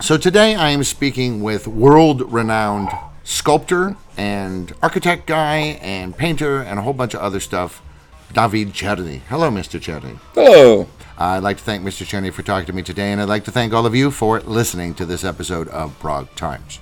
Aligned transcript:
So 0.00 0.18
today 0.18 0.54
I 0.54 0.70
am 0.70 0.84
speaking 0.84 1.42
with 1.42 1.66
world 1.66 2.30
renowned 2.32 2.90
sculptor 3.24 3.96
and 4.16 4.72
architect 4.82 5.26
guy 5.26 5.78
and 5.80 6.16
painter 6.16 6.60
and 6.60 6.78
a 6.78 6.82
whole 6.82 6.92
bunch 6.92 7.14
of 7.14 7.20
other 7.20 7.40
stuff, 7.40 7.82
David 8.32 8.72
Czerny. 8.72 9.22
Hello, 9.28 9.50
Mr. 9.50 9.80
Czerny. 9.80 10.18
Hello. 10.34 10.86
I'd 11.18 11.42
like 11.42 11.56
to 11.56 11.62
thank 11.62 11.82
Mr. 11.82 12.04
Czerny 12.06 12.32
for 12.32 12.42
talking 12.42 12.66
to 12.66 12.72
me 12.72 12.82
today, 12.82 13.10
and 13.10 13.20
I'd 13.20 13.28
like 13.28 13.44
to 13.44 13.50
thank 13.50 13.72
all 13.72 13.86
of 13.86 13.94
you 13.94 14.10
for 14.10 14.40
listening 14.40 14.94
to 14.94 15.06
this 15.06 15.24
episode 15.24 15.66
of 15.68 15.98
Prague 15.98 16.28
Times. 16.36 16.78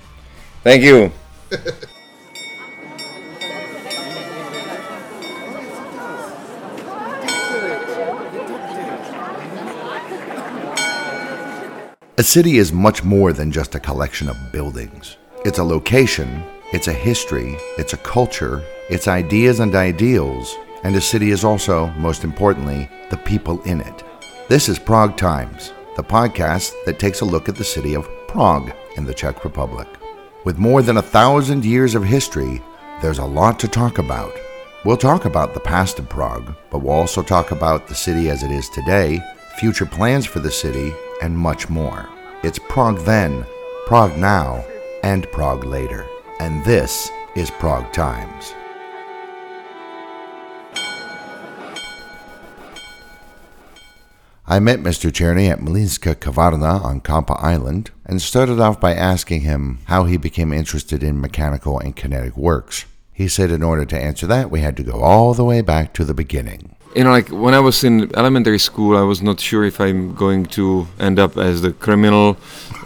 Thank 0.63 0.83
you. 0.83 1.13
A 12.17 12.23
city 12.23 12.59
is 12.59 12.73
much 12.73 13.03
more 13.03 13.33
than 13.33 13.51
just 13.51 13.75
a 13.75 13.81
collection 13.81 14.29
of 14.29 14.53
buildings. 14.53 15.17
It's 15.45 15.59
a 15.59 15.65
location, 15.65 16.45
it's 16.73 16.87
a 16.87 16.93
history, 16.93 17.57
it's 17.77 17.93
a 17.93 17.97
culture, 17.97 18.63
it's 18.89 19.09
ideas 19.09 19.59
and 19.59 19.75
ideals, 19.75 20.55
and 20.85 20.95
a 20.95 21.01
city 21.01 21.33
is 21.33 21.43
also, 21.43 21.89
most 21.99 22.23
importantly, 22.23 22.89
the 23.11 23.17
people 23.17 23.61
in 23.63 23.81
it. 23.81 24.05
This 24.49 24.69
is 24.69 24.79
Prague 24.79 25.17
Times, 25.17 25.73
the 25.97 26.05
podcast 26.05 26.73
that 26.87 27.01
takes 27.01 27.21
a 27.21 27.25
look 27.25 27.49
at 27.49 27.57
the 27.57 27.65
city 27.65 27.95
of 27.95 28.09
Prague 28.29 28.71
in 28.97 29.05
the 29.05 29.13
Czech 29.13 29.43
Republic. 29.43 29.89
With 30.45 30.57
more 30.57 30.83
than 30.83 30.99
a 30.99 31.03
thousand 31.03 31.65
years 31.65 31.97
of 31.97 32.05
history, 32.05 32.63
there's 33.03 33.19
a 33.19 33.25
lot 33.25 33.59
to 33.59 33.67
talk 33.67 33.99
about. 33.99 34.33
We'll 34.85 34.97
talk 34.97 35.25
about 35.25 35.53
the 35.53 35.59
past 35.59 35.99
of 35.99 36.09
Prague, 36.09 36.55
but 36.71 36.79
we'll 36.79 36.95
also 36.95 37.25
talk 37.25 37.51
about 37.51 37.89
the 37.89 37.97
city 37.97 38.31
as 38.31 38.45
it 38.45 38.53
is 38.53 38.69
today, 38.69 39.21
future 39.59 39.87
plans 39.87 40.27
for 40.27 40.39
the 40.39 40.53
city, 40.53 40.93
and 41.23 41.37
much 41.37 41.69
more. 41.69 42.09
It's 42.43 42.59
Prague 42.59 42.99
then, 43.01 43.45
Prague 43.87 44.17
now, 44.17 44.65
and 45.03 45.31
Prague 45.33 45.65
later. 45.65 46.07
And 46.41 46.65
this 46.65 47.11
is 47.35 47.51
Prague 47.51 47.93
Times. 47.93 48.55
I 54.47 54.59
met 54.59 54.81
Mr. 54.81 55.11
Czerny 55.11 55.51
at 55.51 55.61
Mlýnská 55.61 56.17
Kavárna 56.17 56.85
on 56.85 57.01
Kampa 57.01 57.43
Island 57.43 57.91
and 58.05 58.21
started 58.21 58.61
off 58.61 58.79
by 58.79 58.93
asking 58.93 59.41
him 59.41 59.79
how 59.85 60.05
he 60.05 60.19
became 60.19 60.53
interested 60.53 61.03
in 61.03 61.19
mechanical 61.19 61.79
and 61.79 61.97
kinetic 61.97 62.37
works. 62.37 62.85
He 63.15 63.27
said 63.27 63.51
in 63.51 63.63
order 63.63 63.87
to 63.87 63.99
answer 63.99 64.27
that, 64.27 64.51
we 64.51 64.61
had 64.61 64.77
to 64.77 64.83
go 64.83 65.01
all 65.01 65.33
the 65.33 65.45
way 65.45 65.63
back 65.63 65.95
to 65.95 66.05
the 66.05 66.13
beginning. 66.13 66.77
You 66.95 67.05
know, 67.05 67.11
like 67.11 67.29
when 67.31 67.55
I 67.55 67.61
was 67.61 67.83
in 67.85 68.11
elementary 68.17 68.59
school, 68.59 68.97
I 68.97 69.03
was 69.03 69.21
not 69.21 69.41
sure 69.41 69.65
if 69.65 69.81
I'm 69.81 70.15
going 70.15 70.47
to 70.59 70.87
end 71.01 71.19
up 71.19 71.37
as 71.37 71.61
the 71.63 71.73
criminal 71.73 72.37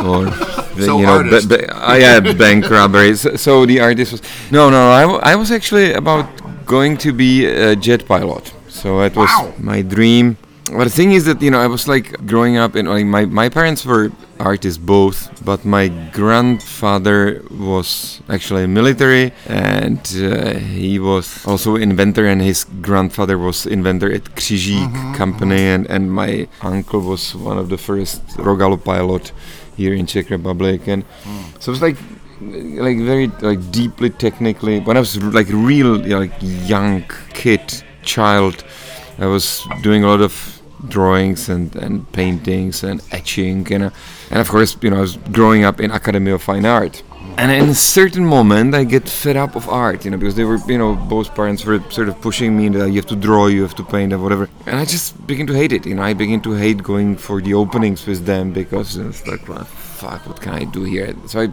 or, 0.01 0.25
the, 0.77 0.85
So 0.87 0.99
you 1.01 1.07
know, 1.07 1.19
artist. 1.19 1.53
uh, 1.53 1.97
yeah, 1.99 2.21
bank 2.33 2.71
robberies. 2.79 3.21
So, 3.21 3.37
so 3.37 3.67
the 3.67 3.81
artist 3.81 4.13
was 4.13 4.23
no, 4.51 4.71
no. 4.71 4.91
I, 4.91 5.03
w- 5.03 5.21
I 5.23 5.35
was 5.37 5.51
actually 5.53 5.93
about 5.93 6.27
going 6.65 6.97
to 6.99 7.13
be 7.13 7.45
a 7.47 7.77
jet 7.77 8.07
pilot. 8.07 8.53
So 8.69 9.01
that 9.01 9.15
was 9.17 9.29
Wow. 9.29 9.53
my 9.59 9.83
dream. 9.83 10.37
But 10.73 10.85
the 10.85 10.91
thing 10.91 11.13
is 11.13 11.25
that 11.25 11.41
you 11.43 11.51
know 11.51 11.61
I 11.61 11.67
was 11.67 11.89
like 11.89 12.13
growing 12.27 12.57
up 12.57 12.75
and 12.77 12.89
like, 12.89 13.07
my 13.07 13.25
my 13.27 13.49
parents 13.49 13.85
were 13.85 14.11
artists 14.39 14.79
both, 14.79 15.31
but 15.45 15.65
my 15.65 15.89
grandfather 16.13 17.43
was 17.51 18.21
actually 18.29 18.67
military 18.67 19.33
and 19.47 20.01
uh, 20.17 20.55
he 20.55 20.99
was 20.99 21.45
also 21.47 21.77
inventor 21.77 22.27
and 22.27 22.41
his 22.43 22.65
grandfather 22.81 23.39
was 23.39 23.67
inventor 23.67 24.13
at 24.13 24.25
Křižík 24.35 24.93
mm-hmm, 24.93 25.15
company 25.15 25.57
mm-hmm. 25.57 25.75
and 25.75 25.91
and 25.91 26.13
my 26.13 26.49
uncle 26.63 27.01
was 27.01 27.35
one 27.35 27.59
of 27.59 27.69
the 27.69 27.79
first 27.79 28.23
Rogalu 28.39 28.83
pilot 28.83 29.33
here 29.77 29.95
in 29.95 30.07
Czech 30.07 30.31
Republic 30.31 30.87
and 30.89 31.05
mm. 31.25 31.61
so 31.61 31.71
it 31.71 31.75
was 31.75 31.83
like 31.83 31.97
like 32.41 32.99
very 32.99 33.27
like 33.41 33.61
deeply 33.71 34.11
technically 34.11 34.81
when 34.81 34.97
I 34.97 35.01
was 35.01 35.17
like 35.23 35.49
real 35.51 35.97
like 35.97 36.33
young 36.41 37.05
kid 37.35 37.63
child 38.03 38.65
I 39.19 39.27
was 39.27 39.67
doing 39.83 40.05
a 40.05 40.07
lot 40.07 40.21
of 40.21 40.58
drawings 40.87 41.49
and, 41.49 41.75
and 41.77 42.11
paintings 42.13 42.85
and 42.85 43.03
etching 43.11 43.71
and 43.73 43.85
uh, 43.85 43.91
and 44.31 44.41
of 44.41 44.49
course 44.49 44.77
you 44.83 44.91
know 44.91 44.99
I 44.99 45.01
was 45.01 45.17
growing 45.33 45.65
up 45.65 45.81
in 45.81 45.91
Academy 45.91 46.31
of 46.31 46.43
Fine 46.43 46.67
Art. 46.67 47.03
And 47.37 47.53
in 47.53 47.69
a 47.69 47.75
certain 47.75 48.25
moment 48.25 48.75
I 48.75 48.85
get 48.85 49.09
fed 49.09 49.37
up 49.37 49.55
of 49.55 49.69
art 49.69 50.05
you 50.05 50.11
know 50.11 50.17
because 50.17 50.35
they 50.35 50.45
were 50.45 50.59
you 50.67 50.79
know 50.79 50.95
both 50.95 51.35
parents 51.35 51.65
were 51.65 51.81
sort 51.91 52.09
of 52.09 52.21
pushing 52.21 52.57
me 52.57 52.69
that 52.71 52.89
you 52.89 52.97
have 52.97 53.07
to 53.07 53.17
draw 53.17 53.47
you 53.47 53.63
have 53.63 53.75
to 53.77 53.85
paint 53.85 54.13
and 54.13 54.23
whatever. 54.23 54.49
And 54.67 54.77
I 54.77 54.85
just 54.85 55.27
begin 55.27 55.47
to 55.49 55.53
hate 55.53 55.73
it 55.73 55.87
you 55.87 55.95
know 55.95 56.03
I 56.03 56.15
begin 56.15 56.41
to 56.43 56.53
hate 56.53 56.83
going 56.83 57.17
for 57.17 57.41
the 57.41 57.55
openings 57.55 58.07
with 58.07 58.25
them 58.25 58.53
because 58.53 58.97
it's 58.97 59.27
like 59.27 59.49
well, 59.49 59.65
fuck 59.65 60.27
what 60.27 60.41
can 60.41 60.55
I 60.55 60.65
do 60.65 60.85
here? 60.85 61.15
So 61.27 61.43
I 61.43 61.49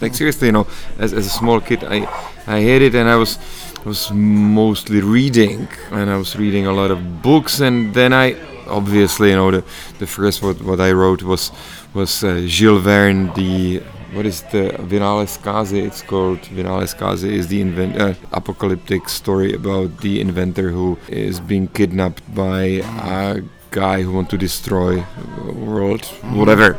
like 0.00 0.14
seriously 0.14 0.48
you 0.48 0.52
know 0.52 0.66
as, 0.98 1.12
as 1.12 1.26
a 1.26 1.30
small 1.30 1.60
kid 1.60 1.84
I 1.84 1.98
I 2.46 2.60
hate 2.60 2.82
it 2.82 2.94
and 2.94 3.08
I 3.08 3.16
was 3.16 3.38
I 3.84 3.88
was 3.88 4.10
mostly 4.12 5.00
reading. 5.00 5.68
And 5.90 6.10
I 6.10 6.16
was 6.16 6.36
reading 6.36 6.66
a 6.66 6.72
lot 6.72 6.90
of 6.90 7.22
books 7.22 7.60
and 7.60 7.94
then 7.94 8.12
I 8.12 8.36
obviously 8.68 9.30
you 9.30 9.36
know 9.36 9.50
the 9.50 9.64
the 9.98 10.06
first 10.06 10.42
what, 10.42 10.60
what 10.62 10.80
I 10.80 10.92
wrote 10.92 11.22
was 11.22 11.52
was 11.94 12.24
uh, 12.24 12.44
Jules 12.46 12.82
Verne 12.82 13.32
the 13.34 13.82
what 14.12 14.26
is 14.26 14.42
the 14.50 14.70
Vynález 14.90 15.38
zkázy? 15.38 15.86
it's 15.86 16.02
called 16.02 16.40
Vynález 16.56 16.94
zkázy 16.94 17.30
is 17.30 17.48
the 17.48 17.60
invent 17.60 17.96
uh, 18.00 18.14
apocalyptic 18.32 19.08
story 19.08 19.54
about 19.54 19.98
the 19.98 20.20
inventor 20.20 20.70
who 20.70 20.98
is 21.08 21.38
being 21.40 21.68
kidnapped 21.68 22.22
by 22.34 22.82
a 23.04 23.42
guy 23.70 24.02
who 24.02 24.12
want 24.12 24.28
to 24.30 24.36
destroy 24.38 25.04
the 25.46 25.52
world 25.52 26.04
whatever. 26.34 26.74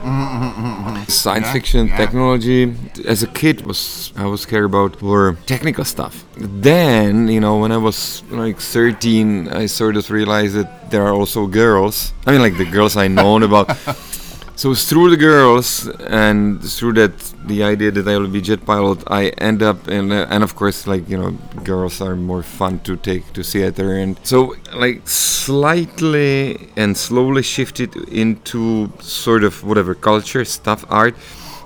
Science 1.08 1.50
fiction 1.52 1.88
technology. 1.90 2.74
As 3.06 3.24
a 3.24 3.28
kid 3.28 3.66
was 3.66 4.12
i 4.16 4.26
was 4.26 4.46
care 4.46 4.66
about 4.66 5.02
were 5.02 5.38
technical 5.46 5.86
stuff. 5.86 6.26
Then 6.38 7.28
you 7.28 7.40
know 7.40 7.58
when 7.58 7.72
i 7.72 7.78
was 7.78 8.24
like 8.30 8.60
13 8.60 9.48
i 9.50 9.66
sort 9.66 9.96
of 9.98 10.10
realized 10.10 10.56
that 10.56 10.92
there 10.92 11.04
are 11.08 11.14
also 11.14 11.48
girls. 11.48 12.14
I 12.26 12.32
mean 12.32 12.42
like 12.42 12.58
the 12.58 12.66
girls 12.66 12.96
i 12.98 13.08
known 13.08 13.44
about 13.44 13.68
so 14.56 14.74
through 14.76 15.10
the 15.10 15.18
girls 15.18 15.88
and 16.08 16.64
through 16.64 16.94
that 16.94 17.18
the 17.46 17.64
idea 17.64 17.92
that 17.92 18.08
I 18.08 18.18
will 18.18 18.28
be 18.28 18.42
jet 18.42 18.66
pilot, 18.66 19.04
I 19.08 19.30
end 19.38 19.64
up 19.64 19.88
in 19.88 20.12
uh, 20.12 20.28
and 20.30 20.44
of 20.44 20.56
course 20.56 20.88
like 20.88 21.10
you 21.10 21.18
know 21.18 21.32
girls 21.64 22.02
are 22.02 22.16
more 22.16 22.44
fun 22.44 22.80
to 22.82 22.96
take 22.96 23.34
to 23.34 23.44
theater 23.44 23.96
and 23.98 24.20
so 24.24 24.56
like 24.74 25.08
slightly 25.08 26.70
and 26.76 26.96
slowly 26.96 27.42
shifted 27.42 27.96
into 28.10 28.92
sort 29.00 29.44
of 29.44 29.64
whatever 29.64 29.96
culture 29.96 30.46
stuff 30.46 30.86
art. 30.90 31.16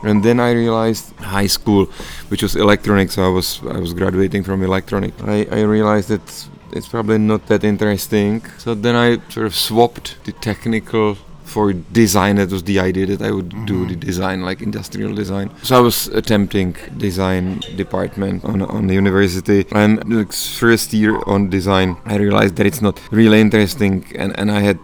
And 0.04 0.24
then 0.24 0.40
I 0.40 0.52
realized 0.52 1.16
high 1.16 1.48
school, 1.48 1.86
which 2.30 2.44
was 2.44 2.56
electronics. 2.56 3.16
So 3.16 3.26
I 3.26 3.30
was 3.30 3.60
I 3.78 3.80
was 3.80 3.94
graduating 3.94 4.44
from 4.44 4.62
electronic. 4.64 5.14
I, 5.24 5.48
I 5.52 5.62
realized 5.62 6.10
that 6.10 6.48
it's 6.72 6.88
probably 6.88 7.18
not 7.18 7.48
that 7.48 7.64
interesting. 7.64 8.44
So 8.58 8.76
then 8.76 8.96
I 8.96 9.20
sort 9.30 9.48
of 9.48 9.56
swapped 9.56 10.18
the 10.26 10.32
technical 10.32 11.18
for 11.56 11.74
design. 12.04 12.34
That 12.42 12.52
was 12.58 12.64
the 12.72 12.80
idea 12.90 13.06
that 13.12 13.22
I 13.30 13.32
would 13.38 13.50
do 13.50 13.78
mm-hmm. 13.78 13.92
the 13.92 13.98
design, 14.10 14.38
like 14.50 14.60
industrial 14.70 15.14
design. 15.24 15.48
So 15.68 15.72
I 15.80 15.82
was 15.90 15.98
attempting 16.22 16.70
design 17.08 17.46
department 17.84 18.38
on 18.52 18.58
on 18.78 18.84
the 18.90 18.96
university, 19.04 19.60
and 19.82 19.92
the 20.16 20.26
first 20.64 20.88
year 21.02 21.14
on 21.34 21.40
design, 21.58 21.90
I 22.14 22.16
realized 22.26 22.54
that 22.58 22.66
it's 22.72 22.84
not 22.88 22.96
really 23.20 23.40
interesting, 23.46 23.94
and 24.22 24.32
and 24.40 24.48
I 24.60 24.62
had 24.70 24.80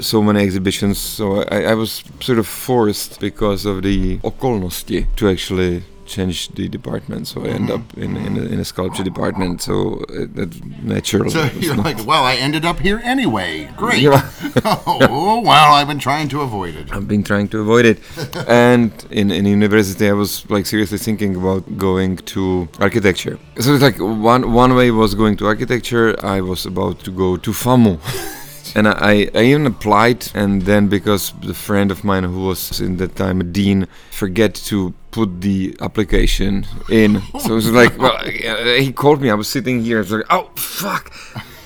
so 0.00 0.22
many 0.28 0.40
exhibitions 0.48 0.98
so 0.98 1.24
I, 1.56 1.58
I 1.72 1.74
was 1.82 1.90
sort 2.20 2.38
of 2.38 2.46
forced 2.46 3.20
because 3.20 3.66
of 3.70 3.76
the 3.82 4.18
okolnosti 4.30 5.00
to 5.16 5.28
actually 5.28 5.82
change 6.08 6.48
the 6.58 6.68
department 6.68 7.28
so 7.28 7.44
I 7.44 7.48
end 7.48 7.70
up 7.70 7.82
in, 7.96 8.16
in, 8.16 8.36
a, 8.36 8.44
in 8.54 8.58
a 8.60 8.64
sculpture 8.64 9.04
department 9.04 9.62
so 9.62 9.76
uh, 10.08 10.26
that's 10.36 10.58
natural 10.82 11.30
So 11.30 11.44
you're 11.62 11.76
not- 11.76 11.84
like, 11.84 12.06
well, 12.06 12.24
I 12.24 12.34
ended 12.46 12.64
up 12.64 12.78
here 12.80 13.00
anyway. 13.04 13.68
Great. 13.76 14.02
Yeah. 14.02 14.30
oh, 14.64 15.40
well, 15.44 15.74
I've 15.74 15.88
been 15.92 15.98
trying 15.98 16.28
to 16.30 16.40
avoid 16.40 16.74
it. 16.80 16.92
I've 16.92 17.08
been 17.08 17.22
trying 17.22 17.48
to 17.48 17.60
avoid 17.60 17.84
it. 17.92 17.98
and 18.48 18.92
in, 19.10 19.30
in 19.30 19.46
university, 19.46 20.08
I 20.08 20.12
was 20.12 20.48
like 20.50 20.66
seriously 20.66 20.98
thinking 20.98 21.36
about 21.36 21.62
going 21.78 22.16
to 22.34 22.68
architecture. 22.80 23.38
So 23.60 23.74
it's 23.74 23.82
like 23.82 23.98
one 23.98 24.52
one 24.52 24.74
way 24.74 24.90
was 24.90 25.14
going 25.14 25.36
to 25.38 25.46
architecture. 25.46 26.06
I 26.36 26.40
was 26.40 26.66
about 26.66 26.96
to 27.06 27.10
go 27.10 27.36
to 27.36 27.50
FAMU. 27.52 27.98
And 28.74 28.86
I, 28.86 29.30
I 29.34 29.42
even 29.44 29.66
applied, 29.66 30.28
and 30.34 30.62
then 30.62 30.88
because 30.88 31.32
the 31.42 31.54
friend 31.54 31.90
of 31.90 32.04
mine 32.04 32.24
who 32.24 32.44
was 32.46 32.80
in 32.80 32.98
that 32.98 33.16
time 33.16 33.40
a 33.40 33.44
dean 33.44 33.86
forget 34.10 34.54
to 34.68 34.92
put 35.18 35.40
the 35.40 35.76
application 35.80 36.64
in, 36.88 37.20
so 37.40 37.52
it 37.52 37.58
was 37.62 37.70
like, 37.72 37.98
well, 37.98 38.16
he 38.86 38.92
called 38.92 39.20
me. 39.20 39.30
I 39.30 39.34
was 39.34 39.48
sitting 39.48 39.82
here. 39.82 39.98
I 39.98 40.00
was 40.00 40.12
like, 40.12 40.26
oh 40.30 40.50
fuck, 40.54 41.12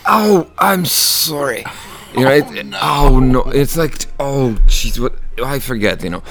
oh 0.07 0.51
I'm 0.59 0.87
sorry, 0.87 1.65
you 2.17 2.25
know, 2.25 2.31
it, 2.31 2.47
oh, 2.75 3.09
oh 3.11 3.21
no, 3.21 3.43
it's 3.43 3.77
like, 3.77 4.07
oh 4.19 4.57
jeez, 4.67 4.99
what 4.99 5.15
I 5.45 5.59
forget, 5.59 6.03
you 6.03 6.11
know. 6.11 6.23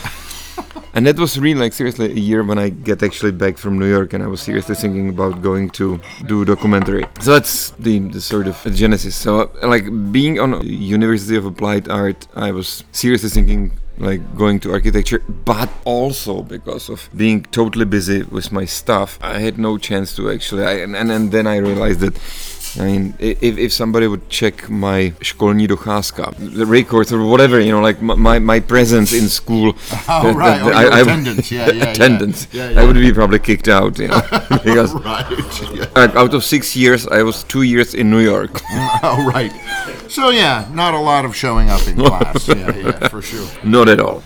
And 0.94 1.07
that 1.07 1.18
was 1.18 1.39
really 1.39 1.59
like 1.59 1.73
seriously 1.73 2.12
a 2.12 2.21
year 2.29 2.44
when 2.44 2.59
I 2.59 2.68
get 2.68 3.01
actually 3.01 3.31
back 3.31 3.57
from 3.57 3.79
New 3.79 3.88
York 3.88 4.12
and 4.13 4.21
I 4.21 4.27
was 4.27 4.41
seriously 4.41 4.75
thinking 4.75 5.07
about 5.07 5.41
going 5.41 5.69
to 5.81 6.01
do 6.25 6.41
a 6.41 6.45
documentary. 6.45 7.06
So 7.21 7.31
that's 7.31 7.69
the, 7.85 8.00
the 8.00 8.19
sort 8.19 8.47
of 8.47 8.57
genesis. 8.73 9.15
So 9.15 9.51
like 9.63 9.85
being 10.12 10.38
on 10.39 10.62
University 10.68 11.38
of 11.38 11.45
Applied 11.45 11.88
Art, 11.88 12.27
I 12.35 12.51
was 12.51 12.83
seriously 12.91 13.29
thinking 13.29 13.71
like 14.01 14.36
going 14.36 14.59
to 14.62 14.74
architecture, 14.74 15.24
but 15.45 15.69
also 15.86 16.42
because 16.42 16.89
of 16.89 17.09
being 17.15 17.44
totally 17.44 17.86
busy 17.86 18.24
with 18.24 18.51
my 18.51 18.65
stuff, 18.65 19.19
I 19.21 19.39
had 19.39 19.57
no 19.57 19.77
chance 19.77 20.15
to 20.15 20.30
actually. 20.31 20.65
I, 20.65 20.74
and, 20.80 20.95
and 20.95 21.31
then 21.31 21.48
I 21.48 21.57
realized 21.57 22.00
that 22.00 22.18
I 22.79 22.85
mean, 22.85 23.13
if, 23.19 23.57
if 23.57 23.73
somebody 23.73 24.07
would 24.07 24.29
check 24.29 24.69
my 24.69 25.13
školní 25.21 25.68
docházka, 25.68 26.33
the 26.39 26.65
records 26.65 27.12
or 27.12 27.19
whatever, 27.19 27.59
you 27.59 27.71
know, 27.71 27.81
like 27.81 28.01
my, 28.01 28.39
my 28.39 28.59
presence 28.62 29.12
in 29.12 29.27
school, 29.29 29.73
oh, 30.09 30.33
right. 30.33 30.62
oh, 30.62 30.71
I, 30.71 31.01
attendance, 31.01 31.51
yeah, 31.51 31.69
yeah, 31.69 31.83
attendance, 31.91 32.47
yeah. 32.53 32.69
Yeah, 32.69 32.81
I 32.81 32.85
would 32.85 32.95
be 32.95 33.12
probably 33.13 33.39
kicked 33.39 33.68
out, 33.68 34.00
you 34.00 34.07
know, 34.07 34.21
because 34.63 34.94
right. 34.94 36.15
out 36.15 36.33
of 36.33 36.44
six 36.45 36.75
years, 36.75 37.07
I 37.07 37.23
was 37.23 37.44
two 37.44 37.63
years 37.63 37.94
in 37.94 38.09
New 38.09 38.19
York. 38.19 38.62
oh, 39.03 39.29
right. 39.33 39.51
So 40.07 40.29
yeah, 40.29 40.68
not 40.73 40.94
a 40.94 41.00
lot 41.00 41.25
of 41.25 41.35
showing 41.35 41.69
up 41.69 41.85
in 41.88 41.95
class. 41.97 42.47
yeah, 42.47 42.75
yeah, 42.75 43.07
for 43.09 43.21
sure. 43.21 43.47
Not 43.63 43.89
at 43.89 44.00
all. 44.00 44.23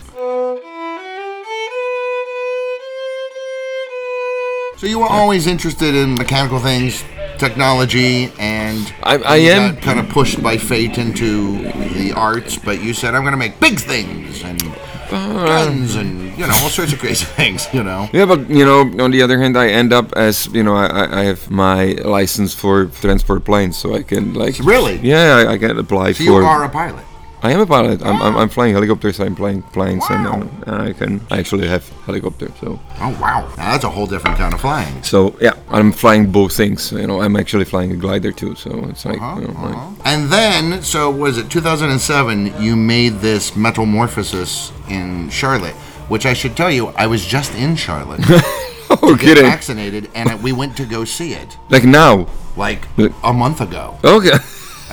So 4.78 4.88
you 4.88 5.00
were 5.00 5.08
always 5.10 5.48
interested 5.48 5.96
in 5.96 6.16
mechanical 6.16 6.60
things, 6.60 7.04
technology, 7.38 8.32
and 8.40 8.94
I, 9.04 9.18
I 9.18 9.38
am 9.38 9.78
kind 9.78 10.00
of 10.00 10.10
pushed 10.10 10.42
by 10.42 10.58
fate 10.58 10.98
into 10.98 11.58
the 11.94 12.14
arts. 12.16 12.58
But 12.58 12.82
you 12.82 12.94
said 12.94 13.16
I'm 13.16 13.22
going 13.22 13.34
to 13.34 13.38
make 13.38 13.60
big 13.60 13.80
things 13.80 14.44
and 14.44 14.62
uh, 15.12 15.46
guns 15.46 15.96
and 15.96 16.38
you 16.38 16.48
know 16.48 16.54
all 16.62 16.70
sorts 16.70 16.94
of 16.94 17.00
crazy 17.00 17.26
things. 17.40 17.68
You 17.74 17.84
know. 17.84 18.10
Yeah, 18.14 18.26
but 18.26 18.50
you 18.50 18.66
know, 18.66 18.82
on 19.04 19.12
the 19.12 19.22
other 19.22 19.40
hand, 19.40 19.58
I 19.58 19.68
end 19.68 19.94
up 19.94 20.14
as 20.14 20.48
you 20.48 20.64
know, 20.64 20.76
I, 20.76 21.22
I 21.22 21.24
have 21.24 21.50
my 21.50 21.94
license 22.04 22.54
for 22.54 22.88
transport 22.88 23.44
planes, 23.46 23.78
so 23.78 23.96
I 23.96 24.04
can 24.04 24.34
like 24.34 24.58
really. 24.60 24.98
Yeah, 24.98 25.38
I, 25.38 25.54
I 25.54 25.58
can 25.58 25.78
apply 25.78 26.14
so 26.14 26.18
for. 26.18 26.24
You 26.24 26.36
are 26.46 26.64
a 26.64 26.70
pilot. 26.70 27.06
I 27.46 27.52
am 27.52 27.60
a 27.60 27.68
pilot. 27.68 28.02
I'm, 28.02 28.20
I'm, 28.24 28.36
I'm 28.36 28.50
flying 28.50 28.74
helicopters. 28.74 29.20
I'm 29.20 29.36
flying 29.36 29.62
planes, 29.62 30.04
wow. 30.10 30.42
and 30.42 30.68
uh, 30.68 30.90
I 30.90 30.94
can 30.94 31.22
actually 31.30 31.68
have 31.68 31.88
helicopter. 32.08 32.52
So. 32.60 32.80
Oh 33.00 33.16
wow, 33.22 33.42
now 33.56 33.72
that's 33.72 33.84
a 33.84 33.90
whole 33.90 34.08
different 34.08 34.38
kind 34.38 34.52
of 34.52 34.60
flying. 34.60 35.04
So 35.04 35.38
yeah, 35.40 35.54
I'm 35.70 35.92
flying 35.92 36.32
both 36.32 36.58
things. 36.58 36.92
You 36.92 37.06
know, 37.06 37.22
I'm 37.22 37.36
actually 37.36 37.66
flying 37.66 37.92
a 37.92 37.96
glider 37.96 38.32
too. 38.32 38.56
So 38.56 38.72
it's 38.86 39.06
like. 39.06 39.22
Uh-huh, 39.22 39.42
you 39.42 39.48
know, 39.48 39.54
uh-huh. 39.54 39.90
like 39.90 40.08
and 40.08 40.32
then, 40.32 40.82
so 40.82 41.12
was 41.12 41.38
it 41.38 41.52
2007? 41.52 42.60
You 42.60 42.76
made 42.76 43.20
this 43.20 43.56
metamorphosis 43.56 44.72
in 44.90 45.30
Charlotte, 45.30 45.76
which 46.10 46.26
I 46.26 46.34
should 46.34 46.58
tell 46.58 46.72
you, 46.72 46.88
I 46.98 47.06
was 47.06 47.24
just 47.24 47.54
in 47.54 47.76
Charlotte. 47.76 48.22
oh, 48.90 49.16
to 49.16 49.24
kidding. 49.24 49.44
Vaccinated, 49.44 50.10
and 50.16 50.42
we 50.42 50.52
went 50.52 50.76
to 50.78 50.86
go 50.86 51.06
see 51.06 51.34
it. 51.34 51.58
Like 51.70 51.84
now. 51.84 52.28
Like 52.58 52.88
a 53.24 53.34
month 53.34 53.62
ago. 53.62 54.00
Okay. 54.04 54.40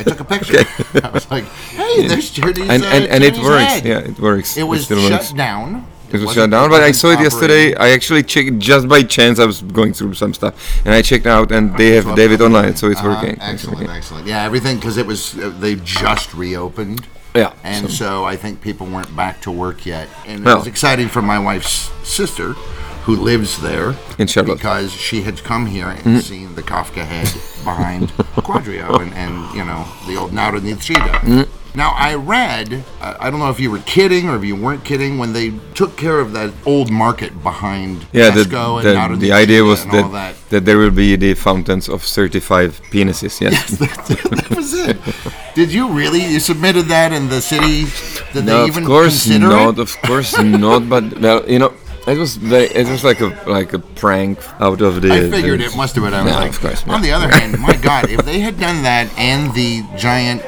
I 0.06 0.10
took 0.10 0.20
a 0.20 0.24
picture. 0.24 0.60
Okay. 0.60 1.00
I 1.08 1.10
was 1.10 1.30
like, 1.30 1.44
"Hey, 1.44 2.06
there's 2.06 2.30
Journey's 2.30 2.68
and 2.68 2.82
and, 2.84 3.04
uh, 3.04 3.14
and 3.14 3.24
it 3.24 3.34
Journey's 3.34 3.48
works. 3.48 3.72
head. 3.72 3.84
Yeah, 3.84 3.98
it 4.10 4.18
works. 4.18 4.56
It 4.56 4.64
was 4.64 4.84
still 4.84 5.00
shut 5.08 5.12
works. 5.20 5.32
down. 5.32 5.86
It 6.12 6.20
was 6.20 6.34
shut 6.34 6.50
down, 6.50 6.68
but 6.68 6.82
I 6.82 6.92
saw 6.92 7.08
it 7.08 7.20
yesterday. 7.20 7.74
I 7.74 7.88
actually 7.96 8.22
checked 8.22 8.58
just 8.58 8.86
by 8.86 9.02
chance. 9.02 9.38
I 9.38 9.46
was 9.46 9.62
going 9.62 9.94
through 9.94 10.12
some 10.14 10.34
stuff, 10.34 10.54
and 10.84 10.92
I 10.94 11.00
checked 11.00 11.26
out, 11.26 11.50
and 11.50 11.74
they 11.78 11.90
have 11.96 12.04
So 12.04 12.14
they 12.14 12.22
have 12.24 12.32
it 12.32 12.40
I'm- 12.42 12.54
online, 12.54 12.76
so 12.76 12.88
it's 12.90 13.00
uh-huh, 13.00 13.08
working. 13.14 13.30
It's 13.36 13.42
Excellent, 13.54 13.78
working. 13.78 13.96
excellent. 13.96 14.26
Yeah, 14.26 14.42
everything 14.44 14.76
because 14.76 14.98
it 14.98 15.06
was 15.06 15.38
uh, 15.38 15.48
they 15.58 15.76
just 15.76 16.34
reopened, 16.34 17.06
Yeah. 17.34 17.54
and 17.64 17.88
so- 17.88 17.96
so 18.04 18.24
I 18.26 18.36
think 18.36 18.60
people 18.60 18.86
weren't 18.86 19.16
back 19.16 19.40
to 19.42 19.50
work 19.50 19.86
yet, 19.86 20.06
and 20.26 20.46
it 20.46 20.54
was 20.54 20.66
exciting 20.66 21.08
for 21.08 21.22
my 21.22 21.38
wife's 21.38 21.90
sister, 22.04 22.56
who 23.04 23.16
lives 23.16 23.60
there 23.60 23.94
In 24.18 24.26
Charlotte. 24.26 24.58
Mm-hmm. 24.58 24.68
because 24.68 24.92
she 24.92 25.22
had 25.22 25.42
come 25.44 25.66
here 25.66 25.88
and 25.88 26.22
seen 26.22 26.54
the 26.54 26.62
Kafka 26.62 27.04
head 27.04 27.28
behind 27.64 28.08
Quadrio 28.46 29.00
and, 29.00 29.12
and 29.14 29.54
you 29.54 29.64
know 29.64 29.84
the 30.06 30.16
old 30.16 30.32
Národní 30.32 30.76
třída. 30.76 31.20
Mm-hmm. 31.20 31.62
Now 31.74 31.94
I 31.96 32.14
read, 32.16 32.84
uh, 33.00 33.14
I 33.18 33.30
don't 33.30 33.40
know 33.40 33.48
if 33.48 33.58
you 33.58 33.70
were 33.70 33.82
kidding 33.86 34.28
or 34.28 34.36
if 34.36 34.44
you 34.44 34.54
weren't 34.54 34.84
kidding, 34.84 35.18
when 35.18 35.32
they 35.32 35.52
took 35.74 35.96
care 35.96 36.20
of 36.20 36.32
that 36.34 36.52
old 36.66 36.90
market 36.90 37.42
behind 37.42 38.06
yeah, 38.12 38.30
the, 38.30 38.42
Tesco 38.42 38.76
and 38.76 38.86
the, 38.86 38.94
Národní 38.94 39.16
třída 39.16 39.20
the 39.20 39.32
idea 39.32 39.64
was 39.64 39.82
and 39.84 39.94
all 39.94 40.02
that, 40.02 40.34
that. 40.34 40.50
that 40.50 40.64
there 40.64 40.78
will 40.78 40.90
be 40.90 41.16
the 41.16 41.34
fountains 41.34 41.88
of 41.88 42.02
35 42.02 42.80
penises. 42.90 43.40
Yes. 43.40 43.78
that 43.78 44.54
was 44.56 44.74
it. 44.74 44.96
Did 45.54 45.72
you 45.72 45.88
really? 45.88 46.24
You 46.24 46.40
submitted 46.40 46.86
that, 46.88 47.12
in 47.12 47.28
the 47.28 47.40
city 47.40 47.84
did 48.32 48.46
no, 48.46 48.62
they 48.62 48.66
even 48.66 48.84
of 48.84 48.88
course 48.88 49.24
consider 49.24 49.48
not. 49.48 49.78
it? 49.78 49.80
Of 49.80 50.02
course 50.02 50.38
not. 50.38 50.88
But 50.88 51.20
well, 51.20 51.44
you 51.46 51.58
know, 51.58 51.72
it 52.06 52.18
was 52.18 52.36
very, 52.36 52.66
it 52.66 52.88
was 52.88 53.04
like 53.04 53.20
a 53.20 53.30
like 53.46 53.72
a 53.72 53.78
prank 53.78 54.38
out 54.60 54.80
of 54.80 55.00
the. 55.02 55.12
I 55.12 55.30
figured 55.30 55.60
the- 55.60 55.66
it 55.66 55.76
must 55.76 55.94
have 55.94 56.04
been. 56.04 56.14
I 56.14 56.22
was 56.22 56.32
Yeah, 56.32 56.38
like, 56.40 56.50
of 56.52 56.60
course, 56.60 56.84
on 56.88 57.02
the 57.02 57.12
other 57.12 57.30
hand, 57.30 57.58
my 57.58 57.76
God, 57.76 58.10
if 58.10 58.24
they 58.24 58.40
had 58.40 58.58
done 58.58 58.82
that 58.82 59.06
and 59.18 59.52
the 59.54 59.82
giant, 59.96 60.42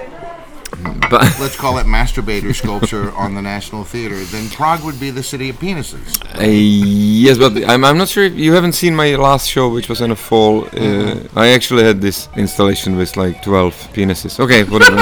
But 1.11 1.23
let's 1.41 1.57
call 1.57 1.79
it 1.79 1.87
masturbator 1.87 2.55
sculpture 2.55 3.11
on 3.13 3.35
the 3.35 3.43
National 3.43 3.85
Theater, 3.85 4.19
then 4.25 4.49
Prague 4.51 4.83
would 4.85 4.99
be 5.01 5.11
the 5.11 5.23
city 5.23 5.49
of 5.51 5.57
penises. 5.57 6.23
Uh, 6.39 6.43
yes, 6.45 7.39
but 7.39 7.53
I'm, 7.69 7.85
I'm 7.85 7.99
not 7.99 8.09
sure 8.09 8.25
if 8.25 8.35
you 8.35 8.53
haven't 8.53 8.73
seen 8.73 8.95
my 8.95 9.15
last 9.17 9.49
show, 9.49 9.69
which 9.69 9.89
was 9.89 10.01
in 10.01 10.11
the 10.11 10.17
fall. 10.17 10.67
Uh, 10.77 11.21
I 11.35 11.49
actually 11.49 11.85
had 11.85 12.01
this 12.01 12.29
installation 12.37 12.97
with 12.97 13.17
like 13.17 13.43
12 13.43 13.75
penises. 13.93 14.39
Okay, 14.41 14.65
whatever. 14.65 14.99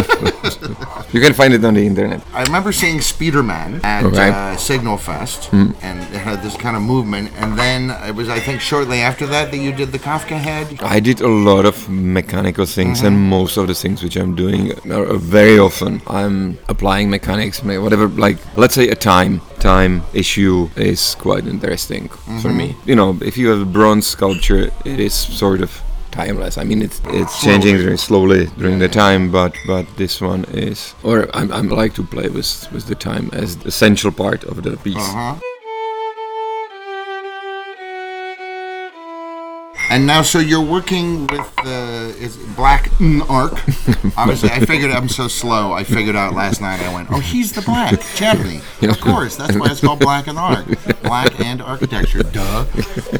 you 1.12 1.20
can 1.20 1.32
find 1.32 1.55
it 1.55 1.64
on 1.64 1.75
the 1.75 1.85
internet. 1.87 2.23
I 2.32 2.43
remember 2.44 2.73
seeing 2.73 2.99
Speederman 2.99 3.82
at 3.85 4.05
Okay. 4.05 4.31
Uh, 4.31 4.56
Signal 4.56 4.96
Fest, 4.96 5.52
and 5.52 5.75
it 6.14 6.19
had 6.19 6.43
this 6.43 6.56
kind 6.56 6.76
of 6.76 6.82
movement. 6.82 7.31
And 7.37 7.58
then 7.58 7.90
it 8.08 8.14
was, 8.14 8.28
I 8.28 8.40
think, 8.40 8.61
shortly 8.61 9.00
after 9.00 9.26
that 9.26 9.50
that 9.50 9.58
you 9.58 9.73
did 9.73 9.93
the 9.93 9.99
Kafka 9.99 10.37
head. 10.38 10.82
I 10.82 11.00
did 11.00 11.20
a 11.20 11.28
lot 11.28 11.64
of 11.64 11.88
mechanical 11.88 12.67
things, 12.67 13.02
and 13.02 13.19
most 13.19 13.56
of 13.56 13.67
the 13.67 13.75
things 13.75 14.02
which 14.02 14.17
I'm 14.17 14.35
doing 14.35 14.73
are, 14.90 15.06
are 15.12 15.17
very 15.17 15.58
often 15.58 15.72
I'm 16.07 16.59
applying 16.69 17.11
mechanics, 17.11 17.63
whatever. 17.63 18.09
Like 18.09 18.39
let's 18.57 18.75
say 18.75 18.89
a 18.89 18.95
time 18.95 19.41
time 19.61 20.03
issue 20.13 20.69
is 20.77 21.15
quite 21.15 21.47
interesting 21.47 22.09
for 22.43 22.51
me. 22.51 22.77
You 22.85 22.97
know, 22.97 23.19
if 23.23 23.37
you 23.39 23.49
have 23.51 23.61
a 23.61 23.71
bronze 23.79 24.07
sculpture, 24.07 24.71
it 24.85 25.01
is 25.01 25.15
sort 25.15 25.61
of 25.61 25.81
timeless. 26.11 26.59
I 26.59 26.65
mean, 26.65 26.83
it's 26.83 27.01
it's 27.07 27.43
changing 27.43 27.79
very 27.79 27.99
slowly 27.99 28.47
during 28.59 28.79
the 28.79 28.89
time, 28.89 29.31
but 29.33 29.57
but 29.67 29.87
this 29.97 30.21
one 30.21 30.45
is, 30.53 30.95
or 31.03 31.29
I'm, 31.35 31.51
I'm 31.51 31.69
like 31.69 31.95
to 31.95 32.03
play 32.03 32.29
with 32.29 32.71
with 32.73 32.87
the 32.87 32.95
time 32.95 33.31
as 33.33 33.57
the 33.57 33.69
essential 33.69 34.13
part 34.13 34.45
of 34.45 34.63
the 34.63 34.77
piece. 34.77 34.97
Uh-huh. 34.97 35.41
And 39.93 40.06
now, 40.06 40.23
so 40.23 40.39
you're 40.39 40.65
working 40.65 41.27
with 41.27 41.55
the 41.56 42.17
is 42.19 42.39
Black 42.56 42.91
Arc. 43.29 43.53
Obviously, 44.17 44.49
I 44.49 44.65
figured 44.65 44.91
I'm 44.91 45.06
so 45.06 45.29
slow. 45.29 45.75
I 45.75 45.85
figured 45.85 46.17
out 46.17 46.33
last 46.33 46.62
night. 46.62 46.81
I 46.81 46.94
went, 46.94 47.11
oh, 47.12 47.19
he's 47.21 47.53
the 47.53 47.61
Black 47.61 48.00
Champney. 48.17 48.62
Of 48.89 48.99
course, 49.03 49.37
that's 49.37 49.55
why 49.55 49.67
it's 49.71 49.83
called 49.83 50.00
Black 50.00 50.29
and 50.29 50.39
Arc. 50.39 50.65
Black 51.03 51.39
and 51.41 51.61
architecture, 51.61 52.23
duh. 52.23 52.65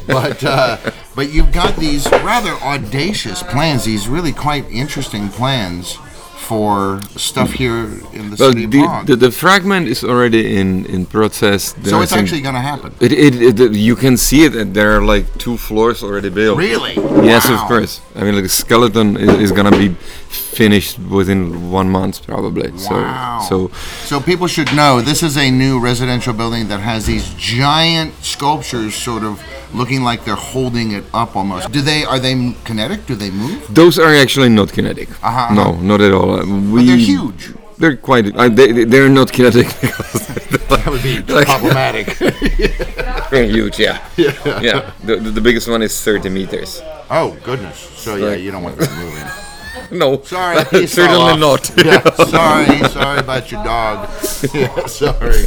But 0.07 0.43
uh, 0.45 0.79
but 1.15 1.31
you've 1.31 1.53
got 1.53 1.77
these 1.77 2.11
rather 2.11 2.53
audacious 2.65 3.43
plans. 3.43 3.85
These 3.85 4.09
really 4.09 4.33
quite 4.33 4.65
interesting 4.71 5.29
plans 5.29 5.99
for 6.43 7.01
stuff 7.17 7.51
here 7.53 7.85
in 8.19 8.31
the 8.31 8.37
Well, 8.39 8.53
city 8.53 8.67
the, 8.67 8.83
the 9.07 9.17
the 9.17 9.31
fragment 9.31 9.89
is 9.89 10.03
already 10.05 10.43
in 10.61 10.85
in 10.95 11.07
process. 11.07 11.63
so 11.63 11.81
There 11.81 11.95
are 11.95 12.03
it's 12.03 12.13
actually 12.21 12.43
going 12.43 12.59
to 12.63 12.67
happen. 12.73 12.91
It, 13.01 13.13
it, 13.13 13.61
it, 13.61 13.73
you 13.73 13.97
can 13.97 14.17
see 14.17 14.41
it, 14.47 14.75
there 14.75 14.91
are 14.97 15.03
like 15.15 15.25
two 15.39 15.57
floors 15.57 16.03
already 16.03 16.31
built. 16.31 16.59
Really? 16.59 16.95
Yes, 17.25 17.49
of 17.49 17.59
course. 17.71 18.01
I 18.17 18.21
mean, 18.25 18.35
like 18.35 18.45
the 18.51 18.57
skeleton 18.65 19.17
is, 19.17 19.31
is 19.47 19.53
gonna 19.53 19.77
be 19.85 19.89
finished 20.53 20.99
within 21.19 21.71
one 21.71 21.89
month, 21.89 22.27
probably. 22.27 22.71
Wow. 22.71 23.41
So, 23.49 23.69
so 23.69 23.71
So 24.11 24.21
people 24.21 24.47
should 24.47 24.71
know 24.75 25.01
this 25.01 25.23
is 25.23 25.37
a 25.37 25.51
new 25.51 25.81
residential 25.81 26.35
building 26.35 26.69
that 26.69 26.81
has 26.81 27.07
these 27.07 27.27
giant 27.37 28.13
sculptures, 28.23 28.95
sort 28.95 29.23
of 29.25 29.41
looking 29.75 30.03
like 30.03 30.25
they're 30.27 30.45
holding 30.53 30.93
it 30.93 31.05
up 31.15 31.35
almost. 31.37 31.73
Do 31.73 31.81
they 31.81 32.05
are 32.05 32.19
they 32.19 32.35
kinetic? 32.65 33.07
Do 33.07 33.15
they 33.15 33.31
move? 33.31 33.59
those 33.75 33.99
are 33.99 34.15
actually 34.15 34.51
not 34.51 34.69
kinetic. 34.73 35.09
Uh-huh, 35.25 35.55
No, 35.55 35.67
not 35.81 36.01
at 36.01 36.13
all. 36.13 36.31
Uh, 36.41 36.45
We, 36.47 36.81
But 36.81 36.87
they're 36.87 36.97
huge. 37.15 37.43
They're 37.79 37.97
quite. 37.97 38.25
Uh, 38.37 38.49
they, 38.59 38.85
they're 38.85 39.09
not 39.09 39.33
kinetic 39.33 39.67
because 39.81 40.27
That 40.73 40.87
would 40.93 41.03
be 41.03 41.15
Like- 41.35 41.47
problematic. 41.55 42.07
they're 43.31 43.49
huge. 43.57 43.79
Yeah. 43.79 43.99
Yeah. 44.17 44.93
The, 45.05 45.17
the, 45.17 45.31
the 45.31 45.41
biggest 45.41 45.67
one 45.69 45.83
is 45.83 45.93
30 46.01 46.29
meters. 46.29 46.81
oh 47.11 47.37
goodness. 47.43 47.79
So 47.97 48.17
yeah, 48.17 48.27
Like- 48.27 48.41
you 48.45 48.51
don't 48.53 48.63
want 48.63 48.77
them 48.79 48.93
moving. 48.99 49.27
No. 49.91 50.23
Sorry, 50.23 50.59
he 50.71 50.87
fell 50.87 50.87
certainly 50.87 51.37
not. 51.37 51.71
Yeah, 51.77 52.03
sorry, 52.27 52.89
sorry 52.89 53.19
about 53.21 53.51
your 53.51 53.63
dog. 53.65 54.09
Yeah, 54.55 54.87
sorry. 54.87 55.47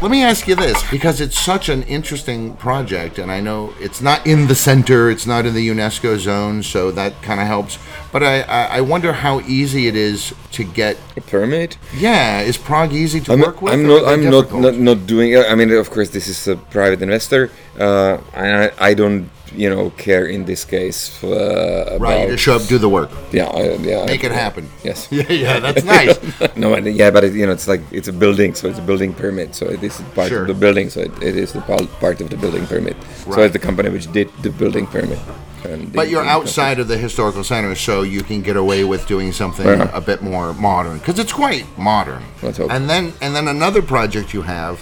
Let 0.00 0.10
me 0.10 0.22
ask 0.22 0.48
you 0.48 0.56
this, 0.56 0.82
because 0.90 1.20
it's 1.20 1.38
such 1.38 1.68
an 1.68 1.82
interesting 1.82 2.56
project, 2.56 3.18
and 3.18 3.30
I 3.30 3.40
know 3.40 3.74
it's 3.78 4.00
not 4.00 4.26
in 4.26 4.46
the 4.46 4.54
center, 4.54 5.10
it's 5.10 5.26
not 5.26 5.44
in 5.44 5.54
the 5.54 5.68
UNESCO 5.68 6.18
zone, 6.18 6.62
so 6.62 6.90
that 6.92 7.20
kind 7.22 7.38
of 7.40 7.46
helps. 7.46 7.78
But 8.12 8.22
I, 8.22 8.40
I, 8.42 8.62
I 8.78 8.80
wonder 8.80 9.12
how 9.12 9.40
easy 9.40 9.86
it 9.86 9.94
is 9.96 10.34
to 10.52 10.64
get. 10.64 10.96
A 11.16 11.20
permit? 11.20 11.78
Yeah, 11.96 12.40
is 12.40 12.56
Prague 12.56 12.92
easy 12.92 13.20
to 13.20 13.32
I'm, 13.32 13.40
work 13.40 13.62
with? 13.62 13.72
I'm 13.72 13.86
not. 13.86 14.04
I'm 14.06 14.24
not, 14.28 14.52
not 14.52 14.74
not 14.76 15.06
doing. 15.06 15.36
I 15.36 15.54
mean, 15.54 15.70
of 15.72 15.90
course, 15.90 16.10
this 16.10 16.26
is 16.26 16.48
a 16.48 16.56
private 16.56 17.02
investor. 17.02 17.50
Uh, 17.78 18.18
and 18.34 18.70
I, 18.78 18.88
I 18.90 18.94
don't 18.94 19.30
you 19.54 19.68
know 19.68 19.90
care 19.90 20.26
in 20.26 20.44
this 20.44 20.64
case 20.64 21.22
uh, 21.24 21.96
about 21.96 22.00
Right, 22.00 22.22
you 22.22 22.32
just 22.34 22.42
show 22.44 22.56
up, 22.56 22.62
do 22.68 22.78
the 22.78 22.88
work, 22.88 23.10
yeah 23.32 23.46
uh, 23.46 23.76
yeah 23.80 24.04
make 24.06 24.22
it 24.22 24.30
happen. 24.32 24.68
yes 24.84 25.08
Yeah, 25.12 25.26
yeah, 25.28 25.58
that's 25.60 25.84
nice. 25.84 26.18
no 26.56 26.74
and, 26.74 26.86
yeah 26.86 27.10
but 27.10 27.24
it, 27.24 27.32
you 27.34 27.46
know 27.46 27.52
it's 27.52 27.66
like 27.66 27.80
it's 27.90 28.08
a 28.08 28.12
building 28.12 28.54
so 28.54 28.68
it's 28.68 28.78
a 28.78 28.82
building 28.82 29.12
permit 29.12 29.54
so 29.54 29.66
it 29.66 29.82
is 29.82 30.00
part 30.14 30.28
Sure. 30.28 30.42
of 30.42 30.48
the 30.48 30.54
building 30.54 30.88
so 30.88 31.00
it, 31.00 31.10
it 31.22 31.36
is 31.36 31.52
the 31.52 31.60
part 31.62 32.20
of 32.20 32.30
the 32.30 32.36
building 32.36 32.66
permit 32.66 32.96
so 33.26 33.40
it's 33.42 33.52
the 33.52 33.58
company 33.58 33.90
which 33.90 34.10
did 34.12 34.30
the 34.42 34.50
building 34.50 34.86
permit 34.86 35.18
and 35.64 35.92
But 35.92 36.08
you're 36.08 36.24
outside 36.24 36.78
of 36.78 36.88
the 36.88 36.96
historical 36.96 37.44
center, 37.44 37.74
so 37.74 38.02
you 38.02 38.22
can 38.22 38.42
get 38.42 38.56
away 38.56 38.84
with 38.84 39.06
doing 39.06 39.32
something 39.32 39.66
Yeah. 39.66 39.90
a 39.92 40.00
bit 40.00 40.22
more 40.22 40.52
modern 40.54 40.98
because 40.98 41.18
it's 41.18 41.32
quite 41.32 41.64
modern. 41.78 42.22
Let's 42.42 42.58
hope. 42.58 42.70
And 42.70 42.88
then, 42.88 43.12
and 43.20 43.34
then 43.34 43.48
another 43.48 43.82
project 43.82 44.32
you 44.34 44.42
have 44.42 44.80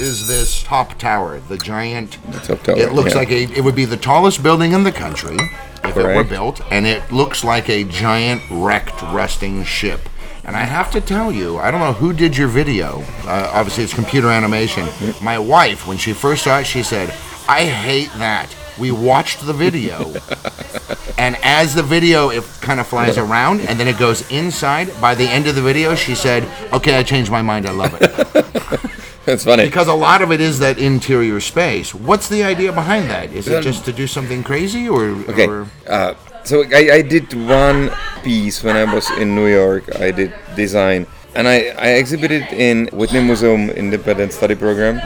is 0.00 0.26
this 0.26 0.62
top 0.62 0.98
tower, 0.98 1.40
the 1.48 1.58
giant. 1.58 2.18
The 2.32 2.38
top 2.40 2.62
tower, 2.64 2.76
It 2.78 2.92
looks 2.92 3.12
yeah. 3.12 3.18
like 3.18 3.30
a. 3.30 3.42
It 3.44 3.62
would 3.62 3.74
be 3.74 3.84
the 3.84 3.96
tallest 3.96 4.42
building 4.42 4.72
in 4.72 4.84
the 4.84 4.92
country 4.92 5.36
if 5.84 5.96
it 5.96 6.16
were 6.16 6.24
built, 6.24 6.60
and 6.70 6.86
it 6.86 7.02
looks 7.12 7.44
like 7.44 7.68
a 7.68 7.84
giant 7.84 8.42
wrecked, 8.50 9.00
rusting 9.02 9.64
ship. 9.64 10.00
And 10.44 10.56
I 10.56 10.62
have 10.64 10.90
to 10.92 11.00
tell 11.00 11.30
you, 11.30 11.58
I 11.58 11.70
don't 11.70 11.78
know 11.80 11.92
who 11.92 12.12
did 12.12 12.36
your 12.36 12.48
video. 12.48 13.04
Uh, 13.24 13.50
obviously, 13.52 13.84
it's 13.84 13.94
computer 13.94 14.28
animation. 14.28 14.88
My 15.22 15.38
wife, 15.38 15.86
when 15.86 15.98
she 15.98 16.12
first 16.12 16.42
saw 16.44 16.58
it, 16.58 16.64
she 16.66 16.82
said, 16.82 17.14
"I 17.58 17.64
hate 17.64 18.12
that." 18.18 18.48
We 18.78 18.90
watched 18.90 19.38
the 19.46 19.52
video, 19.52 19.96
and 21.24 21.36
as 21.44 21.74
the 21.74 21.82
video 21.96 22.30
it 22.30 22.42
kind 22.68 22.80
of 22.80 22.86
flies 22.86 23.18
around 23.18 23.60
and 23.68 23.78
then 23.78 23.86
it 23.86 23.98
goes 23.98 24.20
inside. 24.30 24.88
By 25.00 25.14
the 25.14 25.28
end 25.36 25.44
of 25.46 25.54
the 25.54 25.62
video, 25.70 25.94
she 25.94 26.14
said, 26.14 26.40
"Okay, 26.72 26.94
I 27.00 27.02
changed 27.12 27.30
my 27.30 27.42
mind. 27.42 27.66
I 27.66 27.72
love 27.82 27.92
it." 28.00 28.08
that's 29.26 29.44
funny 29.44 29.64
because 29.70 29.88
a 29.88 29.98
lot 30.08 30.20
of 30.24 30.32
it 30.32 30.40
is 30.40 30.58
that 30.64 30.78
interior 30.78 31.38
space. 31.40 31.94
What's 31.94 32.28
the 32.28 32.42
idea 32.42 32.72
behind 32.72 33.10
that? 33.10 33.30
Is 33.32 33.46
it 33.46 33.62
just 33.62 33.84
to 33.84 33.92
do 33.92 34.06
something 34.06 34.42
crazy, 34.42 34.88
or 34.88 35.02
Okay. 35.30 35.46
or- 35.46 35.66
Uh, 35.86 36.14
so 36.44 36.64
I, 36.80 36.82
I 36.98 37.02
did 37.02 37.28
one 37.34 37.90
piece 38.24 38.64
when 38.64 38.74
I 38.76 38.84
was 38.88 39.06
in 39.20 39.34
New 39.36 39.46
York. 39.60 39.84
I 40.00 40.10
did 40.10 40.32
design, 40.56 41.06
and 41.36 41.46
I, 41.46 41.70
I 41.78 41.88
exhibited 42.02 42.42
in 42.56 42.88
Whitney 42.90 43.20
Museum 43.22 43.68
Independent 43.70 44.32
Study 44.32 44.56
Program. 44.56 44.96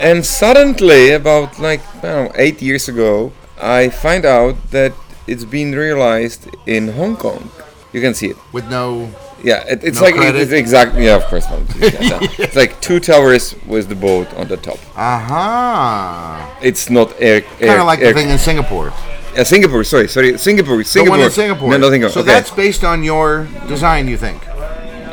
And 0.00 0.24
suddenly, 0.24 1.10
about 1.12 1.58
like 1.58 1.80
I 1.96 2.00
don't 2.02 2.24
know, 2.26 2.32
eight 2.36 2.62
years 2.62 2.88
ago, 2.88 3.32
I 3.60 3.88
find 3.90 4.24
out 4.24 4.56
that 4.70 4.92
it's 5.26 5.44
been 5.44 5.72
realized 5.72 6.48
in 6.66 6.88
Hong 6.92 7.16
Kong. 7.16 7.50
You 7.92 8.00
can 8.00 8.14
see 8.14 8.28
it. 8.28 8.36
with 8.52 8.68
no? 8.70 9.10
Yeah, 9.42 9.64
it, 9.66 9.82
it's 9.82 9.98
No 9.98 10.04
like 10.04 10.14
credit? 10.16 10.40
it's 10.40 10.52
exactly 10.52 11.04
yeah, 11.06 11.16
of 11.16 11.24
course 11.24 11.48
not. 11.50 11.60
Yeah, 11.80 12.18
It's 12.38 12.56
like 12.56 12.80
two 12.80 13.00
towers 13.00 13.54
with 13.66 13.88
the 13.88 13.94
boat 13.94 14.32
on 14.34 14.48
the 14.48 14.56
top. 14.58 14.78
Aha! 14.96 16.58
It's 16.62 16.90
not 16.90 17.14
air. 17.20 17.40
Kind 17.42 17.80
of 17.80 17.86
like 17.86 18.00
the 18.00 18.12
thing 18.12 18.28
in 18.30 18.38
Singapore. 18.38 18.92
Uh, 19.36 19.44
Singapore, 19.44 19.84
sorry, 19.84 20.08
sorry, 20.08 20.36
Singapore, 20.38 20.76
The 20.78 20.84
Singapore. 20.84 21.16
one 21.18 21.24
in 21.24 21.30
Singapore. 21.30 21.70
No, 21.70 21.76
no, 21.78 21.90
Singapore. 21.90 22.12
So 22.12 22.20
okay. 22.20 22.32
that's 22.32 22.50
based 22.50 22.82
on 22.84 23.02
your 23.04 23.46
design, 23.68 24.08
you 24.08 24.16
think? 24.18 24.42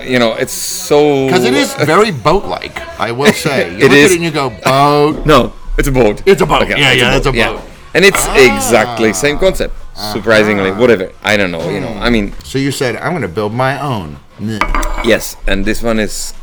You 0.08 0.20
know, 0.20 0.34
it's 0.34 0.54
so. 0.54 1.26
Because 1.28 1.44
it 1.46 1.54
is 1.54 1.74
very 1.76 2.12
boat-like. 2.12 2.78
I 3.00 3.12
will 3.12 3.34
say. 3.46 3.72
You 3.72 3.86
It 3.86 3.92
look 3.92 3.92
is. 3.92 4.06
at 4.06 4.12
it 4.12 4.16
and 4.16 4.24
you 4.24 4.32
go, 4.32 4.50
boat. 4.50 5.26
No, 5.26 5.54
it's 5.78 5.88
a 5.88 5.92
boat. 5.92 6.22
It's 6.26 6.42
a 6.42 6.46
boat. 6.46 6.68
Yeah, 6.70 6.92
yeah, 6.94 7.18
it's 7.18 7.26
a 7.28 7.32
boat. 7.32 7.62
And 7.94 8.06
it's 8.06 8.26
Ah. 8.28 8.56
exactly 8.56 9.14
same 9.14 9.38
concept. 9.40 9.74
Surprisingly, 10.14 10.72
whatever. 10.72 11.12
I 11.24 11.38
don't 11.38 11.50
know. 11.52 11.68
You 11.70 11.80
know, 11.82 11.94
I 12.00 12.10
mean, 12.12 12.34
So 12.44 12.60
you 12.60 12.72
said 12.72 12.96
I'm 12.98 13.12
going 13.12 13.24
to 13.24 13.28
build 13.28 13.54
my 13.54 13.80
own. 13.82 14.18
Yes, 15.04 15.36
and 15.48 15.66
this 15.66 15.82
one 15.82 16.00
is 16.00 16.34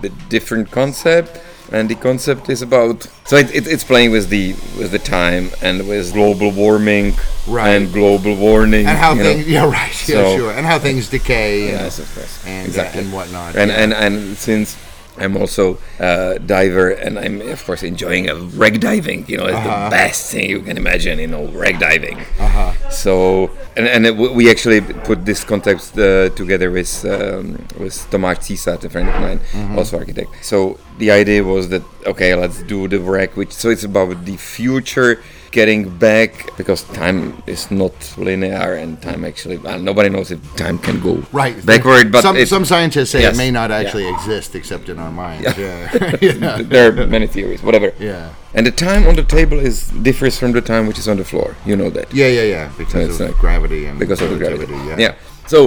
the 0.00 0.08
different 0.28 0.70
concept. 0.70 1.38
And 1.72 1.88
the 1.88 1.94
concept 1.94 2.48
is 2.50 2.62
about 2.62 3.08
so 3.24 3.36
it, 3.36 3.50
it, 3.54 3.66
it's 3.66 3.84
playing 3.84 4.10
with 4.12 4.28
the 4.28 4.52
with 4.78 4.90
the 4.92 4.98
time 4.98 5.50
and 5.62 5.88
with 5.88 6.12
global 6.12 6.50
warming 6.50 7.14
Right. 7.46 7.68
and 7.74 7.92
global 7.92 8.36
warning 8.36 8.86
And 8.86 8.96
how 8.96 9.12
know. 9.14 9.22
things, 9.22 9.46
yeah, 9.48 9.64
right, 9.64 10.08
yeah, 10.08 10.16
So- 10.24 10.36
sure, 10.36 10.52
and 10.52 10.64
how 10.66 10.78
things 10.78 11.08
decay, 11.10 11.70
and, 11.70 11.80
Yes, 11.80 11.98
of 11.98 12.14
course. 12.14 12.38
and, 12.46 12.64
uh, 12.64 12.68
exactly. 12.68 13.00
and 13.02 13.12
whatnot. 13.12 13.56
and 13.56 13.70
yeah. 13.70 13.82
and 13.82 13.92
and 13.92 14.36
since 14.38 14.76
I'm 15.16 15.36
also 15.36 15.78
a 16.00 16.38
diver 16.44 16.90
and 16.90 17.18
I'm 17.18 17.40
of 17.40 17.64
course 17.64 17.82
enjoying 17.82 18.28
a 18.28 18.34
wreck 18.34 18.80
diving. 18.80 19.24
You 19.28 19.38
know, 19.38 19.46
it's 19.46 19.54
Uh-huh. 19.56 19.84
the 19.84 19.90
best 19.90 20.30
thing 20.32 20.50
you 20.50 20.60
can 20.60 20.76
imagine. 20.76 21.18
You 21.18 21.28
know, 21.28 21.46
wreck 21.54 21.78
diving. 21.78 22.18
Uh-huh. 22.40 22.72
So 22.90 23.50
and 23.76 23.86
and 23.86 24.06
it, 24.06 24.16
we 24.16 24.50
actually 24.50 24.80
put 24.80 25.24
this 25.24 25.44
context 25.44 25.96
uh, 25.98 26.30
together 26.40 26.70
with 26.70 26.92
um, 27.04 27.58
with 27.78 27.94
Tomáš 28.10 28.38
Císař, 28.46 28.84
a 28.84 28.90
friend 28.90 29.08
of 29.08 29.20
mine, 29.20 29.40
Mm-hmm. 29.54 29.78
also 29.78 29.98
architect. 29.98 30.30
So 30.42 30.78
the 30.98 31.10
idea 31.10 31.42
was 31.44 31.68
that 31.68 31.82
okay, 32.06 32.34
let's 32.34 32.62
do 32.62 32.88
the 32.88 32.98
wreck, 32.98 33.36
which 33.36 33.52
so 33.52 33.70
it's 33.70 33.84
about 33.84 34.24
the 34.24 34.36
future 34.36 35.20
getting 35.58 35.82
back 36.08 36.30
because 36.58 36.80
time 37.04 37.20
is 37.46 37.70
not 37.70 37.94
linear 38.18 38.70
and 38.82 38.90
time 39.08 39.24
actually 39.30 39.56
well, 39.64 39.78
nobody 39.90 40.08
knows 40.14 40.28
if 40.34 40.40
time 40.56 40.76
can 40.86 40.96
go 41.08 41.14
right 41.32 41.56
backward 41.64 42.10
but 42.12 42.22
some, 42.22 42.36
it- 42.36 42.48
some 42.48 42.64
scientists 42.64 43.10
say 43.14 43.22
Yes, 43.22 43.34
it 43.34 43.38
may 43.38 43.50
not 43.50 43.70
yeah. 43.70 43.76
actually 43.80 44.08
exist 44.14 44.54
except 44.60 44.88
in 44.92 44.98
our 44.98 45.12
minds. 45.24 45.46
Yeah, 45.56 46.16
yeah. 46.20 46.62
there 46.72 46.84
are 46.90 47.06
many 47.16 47.26
theories, 47.28 47.62
whatever. 47.62 47.88
Yeah. 48.00 48.34
And 48.56 48.66
the 48.66 48.72
time 48.88 49.02
on 49.10 49.14
the 49.20 49.22
table 49.38 49.58
is 49.68 49.76
differs 50.08 50.34
from 50.40 50.50
the 50.52 50.60
time 50.72 50.86
which 50.88 50.98
is 50.98 51.08
on 51.08 51.16
the 51.22 51.24
floor. 51.32 51.48
You 51.64 51.76
know 51.80 51.90
that 51.96 52.06
yeah, 52.20 52.28
yeah, 52.38 52.46
yeah, 52.56 52.66
because 52.76 53.20
of 53.20 53.28
like- 53.30 53.38
gravity 53.44 53.86
and 53.86 53.98
because 53.98 54.20
of 54.24 54.30
the 54.30 54.38
gravity. 54.44 54.74
yeah, 54.88 54.96
Yeah. 55.04 55.14
So 55.46 55.58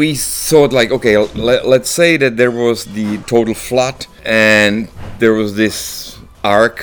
we 0.00 0.08
thought 0.48 0.72
like, 0.80 0.90
okay, 0.98 1.14
let, 1.48 1.60
let's 1.74 1.90
say 1.90 2.16
that 2.16 2.36
there 2.40 2.50
was 2.64 2.78
the 2.98 3.18
total 3.34 3.54
flood 3.54 3.98
and 4.24 4.88
there 5.20 5.34
was 5.34 5.54
this 5.54 6.18
arc 6.42 6.76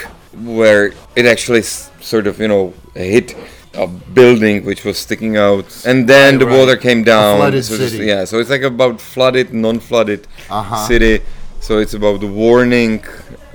where 0.60 0.94
it 1.16 1.26
actually 1.26 1.60
s- 1.72 1.90
sort 2.12 2.26
of 2.28 2.40
you 2.40 2.48
know 2.54 2.74
hit 2.94 3.28
a 3.74 3.88
building 3.88 4.64
which 4.70 4.82
was 4.88 4.98
sticking 4.98 5.36
out 5.48 5.66
and 5.90 6.08
then 6.08 6.34
Right, 6.36 6.40
the 6.42 6.46
right. 6.48 6.58
water 6.60 6.78
came 6.88 7.02
down 7.04 7.38
flooded 7.40 7.66
so 7.66 7.76
city. 7.78 8.06
yeah 8.06 8.24
so 8.30 8.40
it's 8.40 8.50
like 8.56 8.62
about 8.74 8.96
flooded 9.14 9.48
non-flooded 9.54 10.22
Uh-huh. 10.50 10.88
city 10.88 11.16
so 11.60 11.72
it's 11.84 11.94
about 12.02 12.18
the 12.26 12.32
warning 12.46 13.04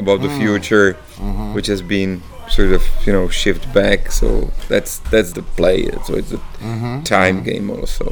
about 0.03 0.19
the 0.27 0.29
Hmm. 0.33 0.41
future 0.43 0.89
Mm-hmm. 1.21 1.55
which 1.57 1.69
has 1.75 1.83
been 1.97 2.23
sort 2.57 2.73
of 2.79 2.83
you 3.07 3.13
know 3.17 3.27
shift 3.43 3.65
back 3.81 4.11
so 4.21 4.29
that's 4.73 4.93
that's 5.13 5.33
the 5.39 5.43
play 5.59 5.79
so 6.07 6.11
it's 6.21 6.33
a 6.33 6.41
time 7.17 7.37
game 7.51 7.67
also 7.77 8.07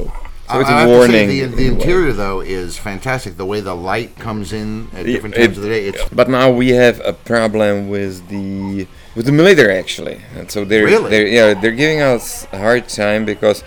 so 0.51 0.59
it's 0.61 0.69
I 0.69 0.73
a 0.73 0.75
have 0.81 0.87
to 0.87 0.93
say 0.93 0.97
warning 0.97 1.27
the, 1.33 1.39
the 1.61 1.67
a 1.67 1.71
interior 1.73 2.13
though 2.23 2.39
is 2.41 2.69
fantastic. 2.89 3.31
The 3.37 3.45
way 3.45 3.59
the 3.61 3.75
light 3.91 4.11
comes 4.17 4.47
in 4.51 4.69
at 4.97 5.05
different 5.05 5.35
It- 5.35 5.41
times 5.45 5.57
of 5.59 5.63
the 5.65 5.69
day. 5.69 5.83
It's 5.89 6.03
but 6.21 6.27
now 6.27 6.47
we 6.61 6.67
have 6.83 6.95
a 7.05 7.13
problem 7.13 7.87
with 7.95 8.13
the 8.29 8.87
with 9.19 9.25
the 9.25 9.33
military 9.33 9.77
actually, 9.77 10.21
and 10.37 10.49
so 10.49 10.63
they're, 10.63 10.85
Really? 10.85 11.09
they're 11.11 11.27
yeah 11.27 11.53
they're 11.53 11.75
giving 11.75 11.99
us 11.99 12.47
a 12.53 12.57
hard 12.57 12.87
time 12.87 13.25
because 13.25 13.65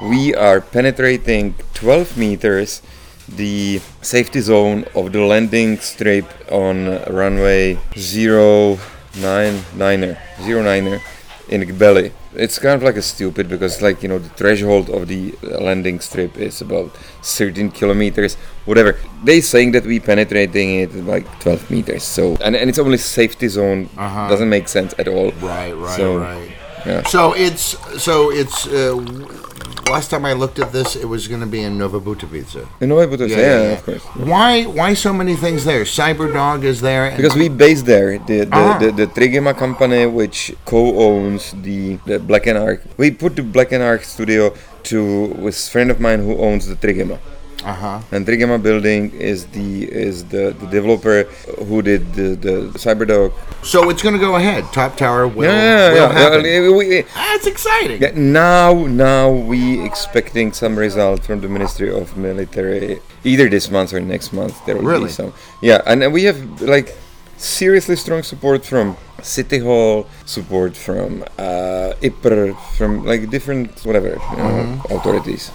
we 0.00 0.34
are 0.34 0.62
penetrating 0.62 1.54
12 1.74 2.16
meters 2.16 2.80
the 3.28 3.78
safety 4.00 4.40
zone 4.40 4.86
of 4.94 5.12
the 5.12 5.20
landing 5.20 5.76
strip 5.90 6.24
on 6.50 6.76
runway 7.12 7.76
09 9.76 10.16
zero 10.46 10.62
niner 10.62 10.98
in 11.48 11.62
Kbely. 11.62 12.12
It's 12.34 12.58
kind 12.58 12.74
of 12.74 12.82
like 12.82 12.96
a 12.96 13.02
stupid 13.02 13.48
because 13.48 13.80
like 13.82 14.02
you 14.02 14.08
know 14.08 14.18
the 14.18 14.28
threshold 14.30 14.90
of 14.90 15.08
the 15.08 15.34
landing 15.42 16.00
strip 16.00 16.36
is 16.36 16.60
about 16.60 16.90
13 17.22 17.70
kilometers 17.70 18.34
whatever 18.66 18.98
they 19.24 19.40
saying 19.40 19.72
that 19.72 19.84
we 19.86 19.98
penetrating 20.00 20.74
it 20.80 20.94
like 21.06 21.24
12 21.40 21.70
meters 21.70 22.02
so 22.02 22.36
and, 22.44 22.54
and 22.56 22.68
it's 22.68 22.78
only 22.78 22.98
safety 22.98 23.48
zone 23.48 23.88
Uh-huh. 23.96 24.28
doesn't 24.28 24.50
make 24.50 24.68
sense 24.68 24.92
at 24.98 25.08
all 25.08 25.30
right, 25.40 25.72
right, 25.72 25.96
So, 25.96 26.18
right. 26.18 26.50
yeah. 26.84 27.02
So 27.04 27.32
it's 27.34 27.76
so 28.02 28.30
it's. 28.30 28.66
Uh, 28.66 28.96
last 29.90 30.10
time 30.10 30.24
I 30.24 30.32
looked 30.32 30.58
at 30.58 30.72
this, 30.72 30.96
it 30.96 31.04
was 31.06 31.28
going 31.28 31.40
to 31.40 31.46
be 31.46 31.62
in 31.62 31.78
Nova 31.78 32.00
Butovice. 32.00 32.54
you 32.80 32.86
know 32.86 32.96
what 32.96 33.18
yeah, 33.20 33.36
yeah, 33.36 33.72
of 33.72 33.84
course 33.84 34.02
Why? 34.16 34.64
Why 34.64 34.94
so 34.94 35.12
many 35.12 35.36
things 35.36 35.64
there? 35.64 35.84
Cyberdog 35.84 36.64
is 36.64 36.80
there. 36.80 37.14
because 37.16 37.34
we 37.34 37.48
based 37.48 37.86
there 37.86 38.18
the 38.18 38.44
the, 38.44 38.48
Ah. 38.52 38.78
the, 38.78 38.90
the 38.92 39.06
Trigema 39.06 39.56
company 39.56 40.06
which 40.06 40.54
co-owns 40.64 41.52
the, 41.62 41.96
the 42.06 42.18
Black 42.18 42.46
and 42.46 42.58
Arc 42.58 42.82
we 42.96 43.10
put 43.10 43.36
the 43.36 43.42
Black 43.42 43.72
and 43.72 43.82
Arc 43.82 44.02
studio 44.04 44.54
to 44.84 45.26
with 45.44 45.56
friend 45.68 45.90
of 45.90 46.00
mine 46.00 46.20
who 46.20 46.36
owns 46.38 46.66
the 46.66 46.76
Trigema 46.76 47.18
Uh-huh. 47.66 48.00
And 48.12 48.24
Trigema 48.26 48.62
Building 48.62 49.10
is 49.12 49.46
the 49.46 49.84
is 49.90 50.24
the, 50.26 50.54
the 50.60 50.66
developer 50.68 51.24
who 51.68 51.82
did 51.82 52.14
the, 52.14 52.28
the 52.46 52.54
Cyberdog. 52.78 53.32
So 53.64 53.90
it's 53.90 54.02
going 54.02 54.14
to 54.14 54.20
go 54.20 54.36
ahead. 54.36 54.62
Top 54.72 54.96
Tower 54.96 55.26
will, 55.26 55.44
Yeah, 55.50 55.52
yeah, 55.52 55.90
will 55.90 55.96
yeah. 55.96 56.12
happen. 56.22 56.40
Uh, 56.40 56.76
we- 56.78 57.02
That's 57.14 57.46
exciting. 57.46 58.00
yeah, 58.00 58.12
Now, 58.14 58.72
now 58.86 59.30
we 59.30 59.84
expecting 59.84 60.52
some 60.52 60.78
result 60.78 61.24
from 61.24 61.40
the 61.40 61.48
Ministry 61.48 61.90
of 61.90 62.16
Military 62.16 63.00
either 63.24 63.48
this 63.48 63.68
month 63.70 63.92
or 63.92 64.00
next 64.00 64.32
month. 64.32 64.54
There 64.64 64.76
will 64.76 64.84
Really? 64.84 65.06
be 65.06 65.10
some. 65.12 65.32
Yeah, 65.60 65.82
and 65.86 66.12
we 66.12 66.22
have 66.24 66.38
like 66.62 66.94
seriously 67.36 67.96
strong 67.96 68.22
support 68.22 68.64
from 68.64 68.96
City 69.22 69.58
Hall, 69.58 70.06
support 70.24 70.76
from 70.76 71.24
uh, 71.38 71.94
IPR, 72.00 72.56
from 72.78 73.04
like 73.04 73.28
different 73.30 73.70
whatever 73.84 74.08
you 74.08 74.36
know, 74.38 74.52
Mm-hmm. 74.54 74.94
authorities. 74.94 75.50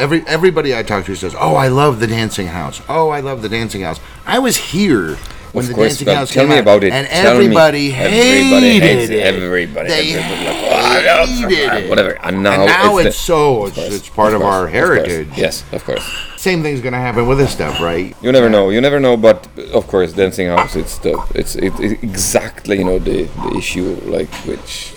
Every 0.00 0.24
everybody 0.26 0.74
I 0.76 0.82
talk 0.82 1.04
to 1.06 1.14
says, 1.14 1.34
"Oh, 1.38 1.54
I 1.54 1.68
love 1.68 2.00
the 2.00 2.06
dancing 2.06 2.46
house. 2.48 2.80
Oh, 2.88 3.10
I 3.10 3.20
love 3.20 3.42
the 3.42 3.48
dancing 3.48 3.82
house." 3.82 4.00
I 4.26 4.38
was 4.38 4.56
here 4.56 5.16
when 5.52 5.64
Of 5.64 5.68
the 5.68 5.74
course, 5.74 5.98
dancing 5.98 6.08
house 6.14 6.30
tell 6.32 6.44
came 6.44 6.50
me 6.50 6.56
out, 6.56 6.60
about 6.62 6.84
it. 6.84 6.92
and 6.92 7.06
Tell 7.08 7.34
me. 7.38 7.44
everybody 7.44 7.92
Everybody 7.92 8.70
hated 8.78 8.82
hates 8.98 9.10
it. 9.10 9.18
Everybody- 9.20 9.88
they 9.88 10.12
everybody 10.14 10.68
like, 10.70 11.04
oh, 11.08 11.26
hated 11.48 11.84
it. 11.84 11.90
whatever. 11.90 12.10
And 12.22 12.42
now, 12.42 12.64
now 12.66 12.96
it's, 12.98 13.06
it's, 13.08 13.16
the- 13.16 13.22
so 13.24 13.66
it's, 13.66 13.74
course, 13.76 13.94
it's 13.94 14.08
part 14.08 14.32
of, 14.32 14.40
course, 14.42 14.54
our 14.54 14.68
heritage. 14.68 15.28
Yes, 15.36 15.64
of 15.72 15.84
course. 15.84 16.04
Same 16.36 16.62
thing's 16.62 16.80
gonna 16.80 16.98
happen 16.98 17.26
with 17.26 17.38
this 17.38 17.50
stuff, 17.52 17.80
right? 17.80 18.16
You 18.22 18.30
never 18.32 18.48
know. 18.48 18.70
You 18.70 18.80
never 18.80 19.00
know. 19.00 19.16
But 19.16 19.48
of 19.74 19.86
course, 19.88 20.12
dancing 20.12 20.46
house. 20.46 20.76
It's 20.76 20.96
the. 20.98 21.20
It's 21.34 21.54
it, 21.56 21.78
it 21.80 22.02
exactly 22.02 22.78
you 22.78 22.84
know 22.84 22.98
the 22.98 23.24
the 23.24 23.56
issue 23.58 24.00
like 24.04 24.32
which. 24.46 24.94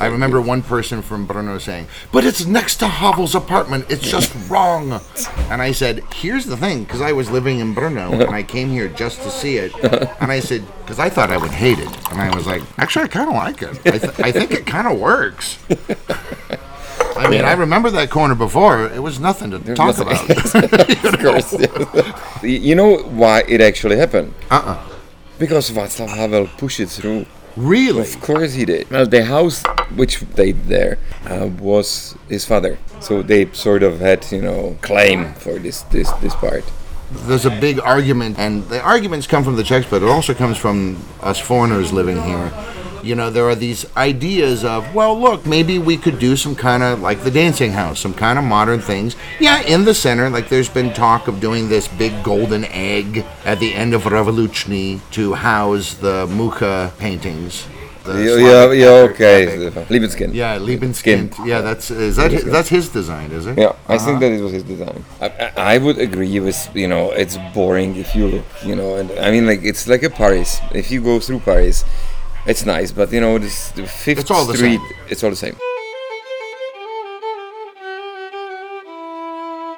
I 0.00 0.06
remember 0.06 0.40
one 0.40 0.62
person 0.62 1.02
from 1.02 1.26
Brno 1.26 1.60
saying, 1.60 1.86
"But 2.12 2.24
it's 2.24 2.46
next 2.46 2.76
to 2.76 2.86
Havel's 2.88 3.34
apartment. 3.34 3.86
It's 3.88 4.08
just 4.08 4.32
wrong." 4.50 5.00
And 5.50 5.60
I 5.60 5.72
said, 5.72 6.02
"Here's 6.14 6.46
the 6.46 6.56
thing, 6.56 6.84
because 6.84 7.00
I 7.00 7.12
was 7.12 7.30
living 7.30 7.58
in 7.60 7.74
Brno 7.74 8.12
and 8.24 8.34
I 8.34 8.42
came 8.42 8.68
here 8.70 8.88
just 8.88 9.22
to 9.22 9.30
see 9.30 9.56
it." 9.58 9.72
And 10.20 10.30
I 10.30 10.40
said, 10.40 10.62
"Because 10.80 10.98
I 10.98 11.08
thought 11.08 11.30
I 11.30 11.36
would 11.36 11.50
hate 11.50 11.78
it," 11.78 12.10
and 12.10 12.20
I 12.20 12.34
was 12.34 12.46
like, 12.46 12.62
"Actually, 12.78 13.04
I 13.06 13.08
kind 13.08 13.28
of 13.28 13.34
like 13.34 13.62
it. 13.62 13.78
I, 13.86 13.98
th- 13.98 14.20
I 14.20 14.32
think 14.32 14.52
it 14.52 14.66
kind 14.66 14.86
of 14.86 14.98
works." 14.98 15.58
I 17.16 17.28
mean, 17.28 17.44
I 17.44 17.52
remember 17.54 17.90
that 17.90 18.10
corner 18.10 18.36
before. 18.36 18.86
It 18.86 19.02
was 19.02 19.18
nothing 19.18 19.50
to 19.50 19.58
talk 19.74 19.98
nothing. 19.98 20.06
about. 20.06 21.04
of 21.14 21.18
course. 21.20 21.52
yes. 21.58 22.42
you 22.44 22.74
know 22.76 22.98
why 22.98 23.42
it 23.48 23.60
actually 23.60 23.96
happened? 23.96 24.32
uh-uh. 24.50 24.78
Because 25.38 25.70
Václav 25.70 26.08
Havel 26.10 26.46
pushed 26.58 26.78
it 26.80 26.88
through. 26.88 27.26
Really? 27.56 28.02
Of 28.02 28.20
course 28.20 28.52
he 28.54 28.64
did. 28.64 28.88
Well, 28.90 29.06
the 29.06 29.24
house 29.24 29.64
which 29.96 30.20
they 30.20 30.52
there 30.52 30.98
uh, 31.26 31.48
was 31.60 32.16
his 32.28 32.44
father, 32.44 32.78
so 33.00 33.22
they 33.22 33.50
sort 33.52 33.82
of 33.82 34.00
had 34.00 34.30
you 34.32 34.42
know 34.42 34.76
claim 34.82 35.34
for 35.34 35.58
this 35.58 35.82
this 35.92 36.10
this 36.20 36.34
part. 36.34 36.64
there's 37.10 37.46
a 37.46 37.50
big 37.60 37.80
argument, 37.80 38.38
and 38.38 38.64
the 38.68 38.80
arguments 38.82 39.26
come 39.26 39.42
from 39.42 39.56
the 39.56 39.62
Czechs, 39.64 39.86
but 39.88 40.02
it 40.02 40.08
also 40.08 40.34
comes 40.34 40.58
from 40.58 41.02
us 41.22 41.38
foreigners 41.38 41.92
living 41.92 42.20
here. 42.22 42.52
You 43.02 43.14
know, 43.14 43.30
there 43.30 43.48
are 43.48 43.54
these 43.54 43.86
ideas 43.96 44.64
of, 44.64 44.92
well, 44.94 45.18
look, 45.18 45.46
maybe 45.46 45.78
we 45.78 45.96
could 45.96 46.18
do 46.18 46.36
some 46.36 46.56
kind 46.56 46.82
of 46.82 47.00
like 47.00 47.22
the 47.22 47.30
dancing 47.30 47.72
house, 47.72 48.00
some 48.00 48.12
kind 48.12 48.38
of 48.38 48.44
modern 48.44 48.80
things. 48.80 49.14
Yeah, 49.40 49.62
in 49.62 49.84
the 49.84 49.94
center, 49.94 50.28
like 50.28 50.48
there's 50.48 50.68
been 50.68 50.92
talk 50.92 51.28
of 51.28 51.40
doing 51.40 51.68
this 51.68 51.86
big 51.88 52.12
golden 52.24 52.64
egg 52.66 53.24
at 53.44 53.60
the 53.60 53.72
end 53.72 53.94
of 53.94 54.04
Revolutionary 54.04 55.00
to 55.12 55.34
house 55.34 55.94
the 55.94 56.26
Mucha 56.26 56.92
paintings. 56.98 57.66
The 58.08 58.24
Yeah, 58.24 58.36
yeah, 58.36 58.72
yeah, 58.72 59.08
okay. 59.10 59.66
epic. 59.66 59.88
Liebenskin. 59.88 60.34
Yeah, 60.34 60.58
Libeskind. 60.58 61.46
Yeah, 61.46 61.60
that's 61.60 61.90
uh, 61.90 61.94
is 61.94 62.16
that 62.16 62.30
his, 62.32 62.44
that's 62.44 62.68
his 62.68 62.88
design, 62.88 63.30
is 63.32 63.46
it? 63.46 63.58
Yeah, 63.58 63.74
I 63.86 63.98
think 63.98 64.16
uh-huh. 64.16 64.20
that 64.20 64.32
it 64.32 64.42
was 64.42 64.52
his 64.52 64.62
design. 64.64 65.04
I, 65.20 65.26
I, 65.26 65.74
I 65.74 65.78
would 65.78 65.98
agree 65.98 66.40
with 66.40 66.58
you 66.74 66.88
know 66.88 67.10
it's 67.10 67.36
boring 67.54 67.96
if 67.96 68.14
you 68.16 68.26
look 68.28 68.46
you 68.64 68.74
know 68.74 68.96
and 68.96 69.10
I 69.26 69.30
mean 69.30 69.46
like 69.46 69.62
it's 69.62 69.86
like 69.86 70.02
a 70.02 70.10
Paris. 70.10 70.58
If 70.72 70.90
you 70.90 71.00
go 71.02 71.20
through 71.20 71.40
Paris, 71.40 71.84
it's 72.46 72.64
nice, 72.64 72.90
but 72.92 73.12
you 73.12 73.20
know 73.20 73.38
this 73.38 73.70
the 73.72 73.86
Fifth 73.86 74.20
It's 74.20 74.30
all 74.30 74.46
the 74.46 74.56
Street, 74.56 74.80
same. 74.80 74.96
it's 75.10 75.22
all 75.22 75.30
the 75.30 75.36
same. 75.36 75.56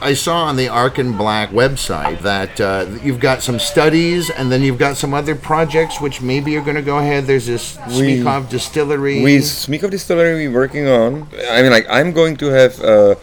I 0.03 0.15
saw 0.15 0.45
on 0.45 0.57
the 0.57 0.69
Arc 0.69 0.97
and 0.99 1.17
Black 1.19 1.51
website 1.51 2.21
that 2.23 2.59
uh, 2.61 2.87
you've 3.03 3.21
got 3.21 3.43
some 3.43 3.59
studies 3.59 4.31
and 4.31 4.51
then 4.51 4.63
you've 4.63 4.79
got 4.79 4.97
some 4.97 5.13
other 5.13 5.35
projects 5.35 6.01
which 6.01 6.23
maybe 6.23 6.53
you're 6.53 6.65
going 6.65 6.77
to 6.77 6.83
go 6.83 6.99
ahead. 6.99 7.27
There's 7.27 7.47
this 7.47 7.77
We- 7.89 8.19
Smíchov 8.23 8.49
distillery. 8.49 9.23
With 9.23 9.43
Smíchov 9.43 9.91
Distillery, 9.91 10.49
we're 10.49 10.55
working 10.55 10.89
on. 10.89 11.29
I 11.51 11.61
mean, 11.63 11.71
like 11.71 11.87
I'm 11.91 12.13
going 12.13 12.37
to 12.39 12.47
have 12.47 12.81
a 12.81 13.17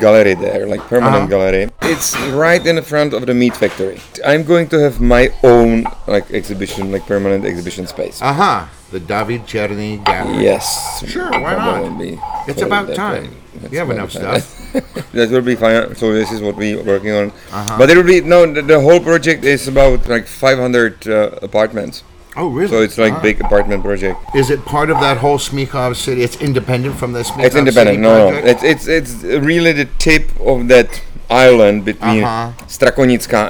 gallery 0.00 0.34
there, 0.34 0.66
like 0.66 0.80
permanent 0.88 1.28
Uh-huh. 1.30 1.34
gallery. 1.34 1.68
It's 1.82 2.16
right 2.32 2.64
in 2.64 2.76
the 2.76 2.82
front 2.82 3.12
of 3.14 3.26
the 3.26 3.34
meat 3.34 3.54
factory. 3.54 4.00
I'm 4.24 4.42
going 4.44 4.68
to 4.70 4.78
have 4.80 5.00
my 5.00 5.30
own 5.44 5.84
like 6.06 6.30
exhibition, 6.32 6.90
like 6.92 7.06
permanent 7.06 7.44
exhibition 7.44 7.86
space. 7.86 8.20
Aha, 8.22 8.68
the 8.90 9.00
David 9.00 9.46
Czerny 9.46 10.02
Gallery. 10.04 10.42
Yes. 10.44 10.66
Sure, 11.06 11.30
why 11.30 11.54
not? 11.54 11.84
probably 11.84 12.18
It's 12.48 12.62
about 12.62 12.94
time. 12.94 13.36
That's 13.60 13.72
You 13.72 13.78
have 13.80 13.90
enough 13.90 14.12
time. 14.12 14.40
stuff. 14.40 15.10
that 15.12 15.30
will 15.30 15.42
be 15.42 15.56
fine. 15.56 15.94
So 15.96 16.12
this 16.12 16.30
is 16.32 16.40
what 16.40 16.54
we're 16.56 16.82
working 16.82 17.10
on. 17.12 17.30
Uh-huh. 17.52 17.76
But 17.78 17.90
it 17.90 17.96
will 17.98 18.06
be 18.06 18.20
no. 18.22 18.46
The, 18.46 18.62
the 18.62 18.80
whole 18.80 19.00
project 19.00 19.44
is 19.44 19.66
about 19.68 20.08
like 20.08 20.26
500 20.26 21.06
uh, 21.08 21.38
apartments. 21.42 22.02
Oh, 22.36 22.48
really? 22.48 22.68
So 22.70 22.80
it's 22.82 22.96
like 22.98 23.14
Ah. 23.14 23.20
big 23.22 23.40
apartment 23.40 23.82
project. 23.82 24.16
Is 24.34 24.50
it 24.50 24.64
part 24.64 24.88
of 24.90 25.00
that 25.00 25.16
whole 25.18 25.38
Smíchov 25.38 25.96
city? 25.96 26.22
It's 26.22 26.36
independent 26.40 26.94
from 26.96 27.12
the 27.12 27.20
Smíchov 27.24 27.44
It's 27.46 27.56
independent. 27.56 27.96
City 27.96 28.02
No, 28.08 28.30
no. 28.30 28.36
It's 28.50 28.62
it's 28.62 28.86
it's 28.86 29.12
really 29.24 29.72
the 29.72 29.86
tip 29.98 30.30
of 30.40 30.68
that 30.68 30.88
island 31.28 31.84
between 31.84 32.22
Uh-huh. 32.24 32.52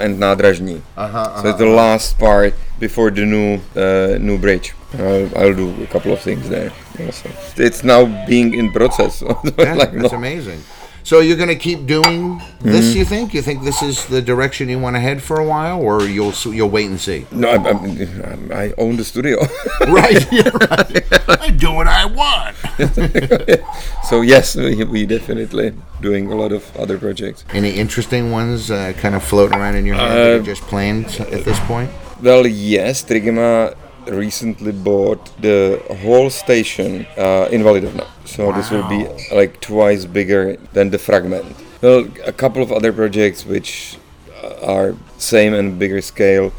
And 0.04 0.18
Nádražní. 0.20 0.80
Uh-huh, 0.96 1.42
So 1.42 1.48
it's 1.50 1.58
the 1.58 1.66
last 1.82 2.18
part 2.18 2.54
before 2.78 3.10
the 3.10 3.24
new 3.26 3.60
uh, 3.76 4.18
new 4.18 4.38
bridge. 4.38 4.72
I'll, 4.98 5.28
I'll 5.38 5.54
do 5.54 5.68
a 5.82 5.86
couple 5.86 6.12
of 6.12 6.20
things 6.20 6.48
there. 6.48 6.72
Also. 7.06 7.28
It's 7.56 7.82
now 7.84 8.04
being 8.26 8.54
in 8.54 8.72
process. 8.72 9.12
So 9.20 9.26
Yeah, 9.58 9.74
like, 9.74 9.92
that's 9.92 10.12
no- 10.12 10.18
amazing. 10.18 10.60
So 11.02 11.20
you're 11.20 11.36
going 11.36 11.48
to 11.48 11.56
keep 11.56 11.86
doing 11.86 12.38
this? 12.60 12.86
Mm-hmm. 12.86 12.98
You 12.98 13.04
think? 13.04 13.34
You 13.34 13.42
think 13.42 13.62
this 13.64 13.82
is 13.82 14.06
the 14.06 14.20
direction 14.22 14.68
you 14.68 14.78
want 14.78 14.96
to 14.96 15.00
head 15.00 15.22
for 15.22 15.38
a 15.40 15.44
while, 15.44 15.80
or 15.80 16.02
you'll 16.04 16.32
you'll 16.44 16.70
wait 16.70 16.86
and 16.86 17.00
see? 17.00 17.26
no, 17.32 17.50
I'm, 17.50 17.66
I'm, 17.66 18.52
I 18.52 18.72
own 18.78 18.96
the 18.96 19.04
studio. 19.04 19.38
right, 19.88 20.26
yeah, 20.32 20.48
right. 20.70 21.02
I 21.40 21.50
do 21.50 21.72
what 21.72 21.88
I 21.88 22.04
want. 22.04 22.56
so 24.04 24.20
yes, 24.20 24.56
we, 24.56 24.84
we 24.84 25.06
definitely 25.06 25.74
doing 26.00 26.30
a 26.30 26.34
lot 26.34 26.52
of 26.52 26.76
other 26.76 26.98
projects. 26.98 27.44
Any 27.52 27.70
interesting 27.70 28.30
ones 28.30 28.70
uh, 28.70 28.92
kind 28.98 29.14
of 29.14 29.22
floating 29.22 29.58
around 29.58 29.76
in 29.76 29.86
your 29.86 29.96
head 29.96 30.10
that 30.10 30.36
Uh, 30.36 30.40
are 30.40 30.42
just 30.42 30.62
planned 30.62 31.06
at 31.20 31.44
this 31.44 31.58
point? 31.60 31.90
Well, 32.22 32.46
yes, 32.46 33.02
Trigema 33.02 33.74
recently 34.06 34.72
bought 34.72 35.30
the 35.40 35.80
whole 36.02 36.30
station 36.30 37.06
uh, 37.16 37.48
in 37.50 37.62
Validovna. 37.62 38.06
So 38.24 38.52
this 38.52 38.70
will 38.70 38.88
be 38.88 39.06
like 39.34 39.60
twice 39.60 40.04
bigger 40.04 40.56
than 40.72 40.90
the 40.90 40.98
fragment. 40.98 41.44
Well, 41.82 42.06
a 42.24 42.32
couple 42.32 42.62
of 42.62 42.70
other 42.72 42.92
projects 42.92 43.44
which 43.46 43.96
uh, 44.42 44.72
are 44.74 44.94
same 45.18 45.52
and 45.54 45.78
bigger 45.78 46.00
scale, 46.00 46.52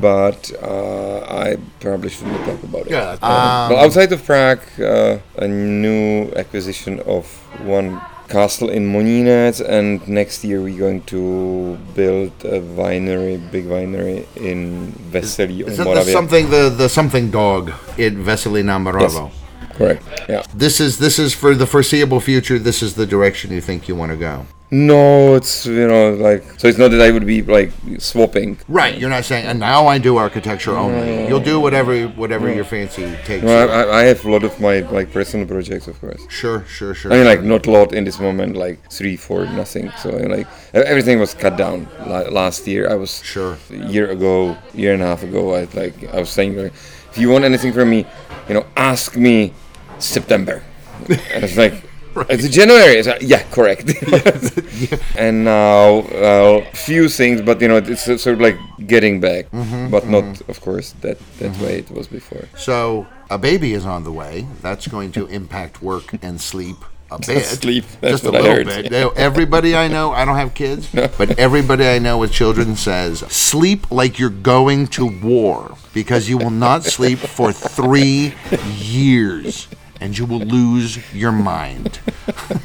but 0.00 0.50
uh, 0.62 1.20
I 1.44 1.56
probably 1.80 2.10
shouldn't 2.10 2.44
talk 2.44 2.62
about 2.62 2.86
it. 2.86 2.92
Yeah, 2.92 3.16
Uh, 3.22 3.68
well, 3.70 3.84
outside 3.84 4.12
of 4.12 4.24
Prague, 4.24 4.60
uh, 4.80 5.18
a 5.36 5.46
new 5.48 6.30
acquisition 6.36 7.00
of 7.00 7.26
one 7.66 8.00
castle 8.28 8.68
in 8.70 8.92
Moninec, 8.92 9.60
and 9.66 10.06
next 10.06 10.44
year 10.44 10.60
we're 10.60 10.78
going 10.78 11.02
to 11.04 11.76
build 11.94 12.32
a 12.44 12.60
winery, 12.60 13.38
big 13.50 13.66
winery 13.66 14.26
in 14.36 14.92
Veselí 15.10 15.66
Is 15.66 15.80
on 15.80 15.86
that 15.94 16.04
the 16.04 16.12
something 16.12 16.50
the, 16.50 16.68
the 16.68 16.88
something 16.88 17.30
dog 17.30 17.72
in 17.96 18.24
Veselí 18.24 18.64
nad 18.64 18.80
Moravou? 18.80 19.30
Correct. 19.74 20.02
Yeah. 20.28 20.42
This 20.54 20.80
is 20.80 20.98
this 20.98 21.18
is 21.18 21.34
for 21.34 21.54
the 21.54 21.66
foreseeable 21.66 22.20
future. 22.20 22.58
This 22.58 22.82
is 22.82 22.94
the 22.94 23.06
direction 23.06 23.52
you 23.52 23.60
think 23.60 23.88
you 23.88 23.94
want 23.94 24.10
to 24.12 24.18
go. 24.18 24.46
No, 24.70 25.34
it's 25.34 25.64
you 25.64 25.88
know 25.88 26.12
like 26.12 26.42
so. 26.58 26.68
It's 26.68 26.76
not 26.76 26.90
that 26.90 27.00
I 27.00 27.10
would 27.10 27.24
be 27.24 27.40
like 27.40 27.72
swapping. 27.98 28.58
Right. 28.68 28.98
You're 28.98 29.08
not 29.08 29.24
saying, 29.24 29.46
and 29.46 29.58
now 29.58 29.86
I 29.86 29.96
do 29.96 30.18
architecture 30.18 30.76
only. 30.76 31.26
You'll 31.26 31.40
do 31.40 31.58
whatever 31.58 32.06
whatever 32.08 32.52
your 32.52 32.64
fancy 32.64 33.16
takes. 33.24 33.42
No, 33.42 33.64
you. 33.64 33.70
I, 33.70 34.00
I- 34.00 34.02
have 34.04 34.22
a 34.26 34.30
lot 34.30 34.44
of 34.44 34.60
my 34.60 34.80
like 34.80 35.10
personal 35.10 35.46
projects, 35.46 35.86
of 35.88 35.98
course. 36.00 36.20
Sure, 36.28 36.64
sure, 36.66 36.92
sure. 36.92 37.10
I 37.12 37.16
mean, 37.16 37.24
like 37.24 37.42
not 37.42 37.66
a 37.66 37.70
lot 37.70 37.94
in 37.94 38.04
this 38.04 38.20
moment, 38.20 38.56
like 38.56 38.78
three, 38.92 39.16
four, 39.16 39.46
nothing. 39.46 39.90
So 39.96 40.10
like 40.10 40.46
everything 40.74 41.18
was 41.18 41.32
cut 41.32 41.56
down 41.56 41.88
La- 42.06 42.28
last 42.28 42.66
year. 42.66 42.90
I 42.90 42.94
was 42.94 43.22
Sure. 43.24 43.56
a 43.70 43.76
year 43.88 44.10
ago, 44.10 44.54
year 44.74 44.92
and 44.92 45.02
a 45.02 45.06
half 45.06 45.22
ago. 45.22 45.54
I 45.54 45.66
like 45.72 46.12
I 46.12 46.20
was 46.20 46.28
saying, 46.28 46.56
like, 46.58 46.72
if 47.10 47.16
you 47.16 47.30
want 47.30 47.44
anything 47.44 47.72
from 47.72 47.88
me, 47.88 48.04
you 48.48 48.54
know, 48.54 48.66
ask 48.76 49.16
me 49.16 49.54
September. 49.98 50.62
and 51.08 51.42
it's 51.42 51.56
like. 51.56 51.87
It's 52.28 52.48
January. 52.48 53.02
Like, 53.02 53.16
uh, 53.16 53.18
yeah, 53.20 53.42
correct. 53.50 53.90
And 55.16 55.44
now, 55.44 56.06
well, 56.12 56.62
few 56.72 57.08
things, 57.08 57.42
but 57.42 57.60
you 57.60 57.68
know, 57.68 57.76
it's 57.76 58.04
sort 58.04 58.26
of 58.26 58.40
like 58.40 58.58
getting 58.86 59.20
back, 59.20 59.50
Mm-hmm, 59.50 59.90
but 59.90 60.06
not, 60.06 60.24
mm-hmm. 60.24 60.50
of 60.50 60.60
course, 60.60 60.92
that 61.00 61.18
that 61.38 61.52
mm-hmm. 61.52 61.64
way 61.64 61.78
it 61.78 61.90
was 61.90 62.06
before. 62.06 62.48
So 62.56 63.06
a 63.30 63.38
baby 63.38 63.72
is 63.74 63.84
on 63.84 64.04
the 64.04 64.12
way. 64.12 64.46
That's 64.62 64.86
going 64.86 65.12
to 65.12 65.26
impact 65.26 65.82
work 65.82 66.14
and 66.22 66.40
sleep 66.40 66.76
a 67.10 67.18
bit. 67.26 67.44
Sleep, 67.44 67.84
that's 68.00 68.22
just 68.22 68.24
a 68.24 68.30
little 68.30 68.64
bit. 68.64 68.92
yeah. 68.92 69.08
Everybody 69.16 69.74
I 69.74 69.88
know, 69.88 70.12
I 70.12 70.24
don't 70.24 70.36
have 70.36 70.54
kids, 70.54 70.88
but 70.92 71.38
everybody 71.38 71.86
I 71.86 71.98
know 71.98 72.18
with 72.18 72.32
children 72.32 72.76
says 72.76 73.20
sleep 73.28 73.90
like 73.90 74.18
you're 74.18 74.30
going 74.30 74.86
to 74.88 75.06
war 75.06 75.76
because 75.92 76.28
you 76.28 76.38
will 76.38 76.50
not 76.50 76.84
sleep 76.84 77.18
for 77.18 77.52
three 77.52 78.34
years 78.76 79.68
and 80.00 80.16
you 80.16 80.24
will 80.24 80.40
lose 80.40 80.98
your 81.14 81.32
mind. 81.32 82.00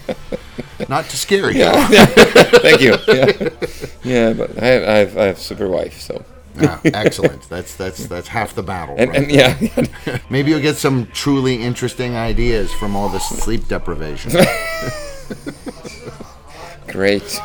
not 0.89 1.05
to 1.05 1.17
scare 1.17 1.51
you. 1.51 1.69
Thank 2.61 2.81
you. 2.81 2.97
Yeah, 3.07 3.49
yeah 4.03 4.33
but 4.33 4.61
I 4.61 4.65
have, 4.65 4.83
I 4.83 4.97
have, 4.97 5.17
I 5.17 5.23
have 5.25 5.39
super 5.39 5.69
wife, 5.69 5.99
so 5.99 6.23
Ah, 6.61 6.79
excellent. 6.85 7.49
That's 7.49 7.75
that's 7.75 8.05
that's 8.07 8.27
half 8.27 8.53
the 8.53 8.63
battle. 8.63 8.95
and, 8.97 9.09
right 9.09 9.19
and 9.23 9.31
yeah, 9.31 10.19
Maybe 10.29 10.51
you'll 10.51 10.61
get 10.61 10.77
some 10.77 11.07
truly 11.07 11.61
interesting 11.61 12.15
ideas 12.15 12.71
from 12.73 12.95
all 12.95 13.09
this 13.09 13.27
sleep 13.27 13.67
deprivation. 13.67 14.31
great, 16.87 17.39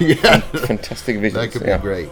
yeah, 0.00 0.40
fantastic 0.40 1.18
vision. 1.20 1.38
that 1.40 1.52
could 1.52 1.62
be 1.62 1.68
yeah. 1.68 1.78
great. 1.78 2.08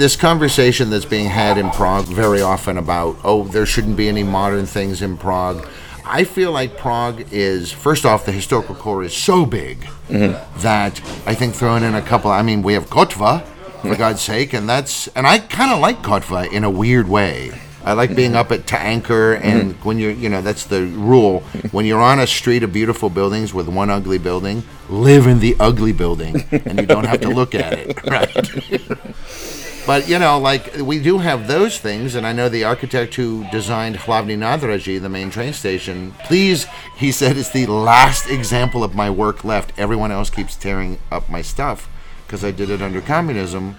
This 0.00 0.16
conversation 0.16 0.88
that's 0.88 1.04
being 1.04 1.26
had 1.26 1.58
in 1.58 1.70
Prague 1.70 2.06
very 2.06 2.40
often 2.40 2.78
about, 2.78 3.18
oh, 3.22 3.44
there 3.44 3.66
shouldn't 3.66 3.98
be 3.98 4.08
any 4.08 4.22
modern 4.22 4.64
things 4.64 5.02
in 5.02 5.18
Prague. 5.18 5.68
I 6.06 6.24
feel 6.24 6.52
like 6.52 6.78
Prague 6.78 7.26
is, 7.30 7.70
first 7.70 8.06
off, 8.06 8.24
the 8.24 8.32
historical 8.32 8.74
core 8.74 9.04
is 9.04 9.14
so 9.14 9.44
big 9.44 9.80
mm-hmm. 10.08 10.60
that 10.62 10.98
I 11.26 11.34
think 11.34 11.54
throwing 11.54 11.84
in 11.84 11.94
a 11.94 12.00
couple, 12.00 12.30
I 12.30 12.40
mean, 12.40 12.62
we 12.62 12.72
have 12.72 12.88
Kotva, 12.88 13.46
for 13.82 13.94
God's 13.94 14.22
sake, 14.22 14.54
and 14.54 14.68
that's, 14.68 15.08
and 15.08 15.26
I 15.26 15.38
kind 15.38 15.70
of 15.70 15.80
like 15.80 15.98
Kotva 15.98 16.50
in 16.50 16.64
a 16.64 16.70
weird 16.70 17.08
way. 17.08 17.50
I 17.84 17.92
like 17.92 18.14
being 18.14 18.30
mm-hmm. 18.30 18.40
up 18.40 18.52
at 18.52 18.66
to 18.68 18.78
anchor, 18.78 19.34
and 19.34 19.74
mm-hmm. 19.74 19.86
when 19.86 19.98
you're, 19.98 20.12
you 20.12 20.30
know, 20.30 20.40
that's 20.40 20.64
the 20.64 20.86
rule. 20.86 21.40
When 21.72 21.84
you're 21.84 22.00
on 22.00 22.20
a 22.20 22.26
street 22.26 22.62
of 22.62 22.72
beautiful 22.72 23.10
buildings 23.10 23.52
with 23.52 23.68
one 23.68 23.90
ugly 23.90 24.18
building, 24.18 24.62
live 24.88 25.26
in 25.26 25.40
the 25.40 25.56
ugly 25.60 25.92
building, 25.92 26.46
and 26.50 26.80
you 26.80 26.86
don't 26.86 27.06
have 27.06 27.20
to 27.20 27.28
look 27.28 27.54
at 27.54 27.74
it, 27.74 28.02
right? 28.10 29.50
But 29.86 30.08
you 30.08 30.18
know, 30.18 30.38
like 30.38 30.76
we 30.76 31.02
do 31.02 31.18
have 31.18 31.46
those 31.48 31.78
things, 31.78 32.14
and 32.14 32.26
I 32.26 32.32
know 32.32 32.48
the 32.48 32.64
architect 32.64 33.14
who 33.14 33.46
designed 33.50 33.96
Hlavní 33.96 34.38
Nádraží, 34.38 35.00
the 35.00 35.08
main 35.08 35.30
train 35.30 35.52
station. 35.52 36.14
Please, 36.24 36.66
he 36.96 37.10
said, 37.10 37.36
it's 37.36 37.50
the 37.50 37.66
last 37.66 38.28
example 38.30 38.84
of 38.84 38.94
my 38.94 39.10
work 39.10 39.44
left. 39.44 39.72
Everyone 39.78 40.12
else 40.12 40.30
keeps 40.30 40.54
tearing 40.54 40.98
up 41.10 41.28
my 41.28 41.42
stuff 41.42 41.88
because 42.26 42.44
I 42.44 42.50
did 42.50 42.70
it 42.70 42.82
under 42.82 43.00
communism. 43.00 43.76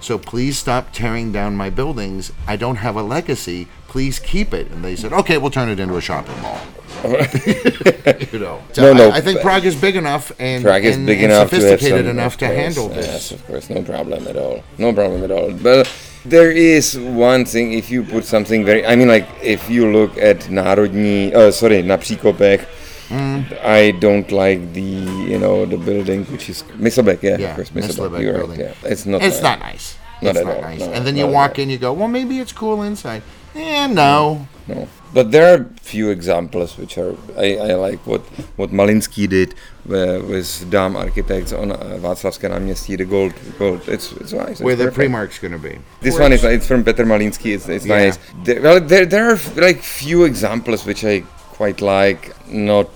So 0.00 0.16
please 0.18 0.56
stop 0.58 0.92
tearing 0.92 1.30
down 1.30 1.56
my 1.56 1.68
buildings. 1.68 2.32
I 2.46 2.56
don't 2.56 2.76
have 2.76 2.96
a 2.96 3.02
legacy. 3.02 3.68
Please 3.90 4.18
keep 4.20 4.54
it. 4.54 4.70
And 4.70 4.84
they 4.84 4.94
said, 4.96 5.12
okay, 5.12 5.36
we'll 5.36 5.50
turn 5.50 5.68
it 5.68 5.78
into 5.80 5.96
a 5.96 6.00
shopping 6.00 6.40
mall. 6.40 6.60
you 7.04 8.38
know, 8.38 8.62
so 8.72 8.82
No, 8.82 8.92
no, 8.92 9.08
I, 9.10 9.16
I 9.16 9.20
think 9.20 9.40
Prague 9.40 9.64
is 9.64 9.74
big 9.74 9.96
enough 9.96 10.32
and, 10.38 10.62
Prague 10.62 10.84
is 10.84 10.96
and- 10.96 11.06
big 11.06 11.22
and 11.22 11.32
enough 11.32 11.50
to 11.50 11.56
sophisticated 11.60 12.06
some, 12.06 12.10
enough 12.18 12.36
to 12.38 12.46
course, 12.46 12.56
handle 12.58 12.88
this. 12.88 13.06
Yes, 13.06 13.30
of 13.32 13.44
course, 13.46 13.68
no 13.70 13.82
problem 13.82 14.28
at 14.28 14.36
all. 14.36 14.62
No 14.78 14.92
problem 14.92 15.24
at 15.24 15.30
all. 15.30 15.52
But 15.52 15.90
there 16.24 16.52
is 16.52 16.96
one 16.98 17.44
thing. 17.44 17.72
If 17.72 17.90
you 17.90 18.04
put 18.04 18.24
something 18.24 18.64
very, 18.64 18.86
I 18.86 18.94
mean, 18.96 19.08
like 19.08 19.26
if 19.42 19.68
you 19.68 19.90
look 19.90 20.16
at 20.18 20.38
Národní, 20.50 21.34
uh, 21.34 21.50
sorry, 21.50 21.82
na 21.82 21.96
Příkopech, 21.96 22.64
Mm. 23.10 23.44
I 23.64 23.90
don't 23.98 24.30
like 24.30 24.72
the, 24.72 24.80
you 25.26 25.36
know, 25.40 25.66
the 25.66 25.76
building 25.76 26.24
which 26.26 26.48
is 26.48 26.62
Myslbek. 26.78 27.20
Yeah, 27.24 27.38
Yeah, 27.38 27.48
of 27.50 27.56
course, 27.56 27.70
Myslbek. 27.70 28.06
Myslbek 28.10 28.22
You're 28.22 28.34
right. 28.34 28.38
building. 28.46 28.60
Yeah, 28.60 28.74
it's 28.84 29.04
not. 29.04 29.20
It's 29.20 29.42
nice. 29.42 29.42
not 29.42 29.58
nice. 29.58 29.96
Not 30.22 30.30
it's 30.30 30.38
at 30.38 30.46
not 30.46 30.56
all. 30.56 30.62
nice. 30.62 30.78
No, 30.78 30.92
and 30.92 31.04
then 31.04 31.16
you 31.16 31.26
walk 31.26 31.58
in, 31.58 31.70
you 31.70 31.78
go, 31.78 31.92
well, 31.92 32.06
maybe 32.06 32.38
it's 32.38 32.52
cool 32.52 32.82
inside. 32.84 33.22
Eh, 33.54 33.86
no. 33.88 34.46
No, 34.68 34.86
but 35.12 35.32
there 35.32 35.52
are 35.52 35.66
few 35.82 36.10
examples 36.10 36.78
which 36.78 36.96
are 36.96 37.16
I, 37.36 37.56
I 37.56 37.74
like 37.74 37.98
what 38.06 38.20
what 38.56 38.70
Malínský 38.70 39.28
did 39.28 39.54
uh, 39.88 40.22
with 40.28 40.70
Dam 40.70 40.94
Architects 40.96 41.52
on 41.52 41.72
uh, 41.72 41.76
Václavské 41.98 42.48
náměstí, 42.48 42.96
the 42.96 43.04
gold 43.04 43.34
gold. 43.58 43.80
It's 43.88 44.12
it's 44.12 44.32
nice. 44.32 44.50
it's 44.50 44.60
Where 44.60 44.76
the 44.76 44.84
perfect. 44.84 44.96
Primark's 45.10 45.38
going 45.40 45.52
to 45.52 45.58
be. 45.58 45.78
This 46.00 46.14
Where 46.14 46.22
one 46.22 46.32
is 46.32 46.44
it's- 46.44 46.56
it's 46.58 46.66
from 46.68 46.84
Petr 46.84 47.04
Malínský. 47.04 47.54
It's, 47.54 47.68
it's 47.68 47.84
Yeah. 47.86 47.98
nice. 47.98 48.18
There, 48.44 48.62
well, 48.62 48.80
there 48.80 49.06
there 49.06 49.30
are 49.32 49.38
like 49.56 49.82
few 49.82 50.24
examples 50.24 50.86
which 50.86 51.04
I 51.04 51.24
quite 51.56 51.80
like. 51.80 52.30
Not 52.48 52.90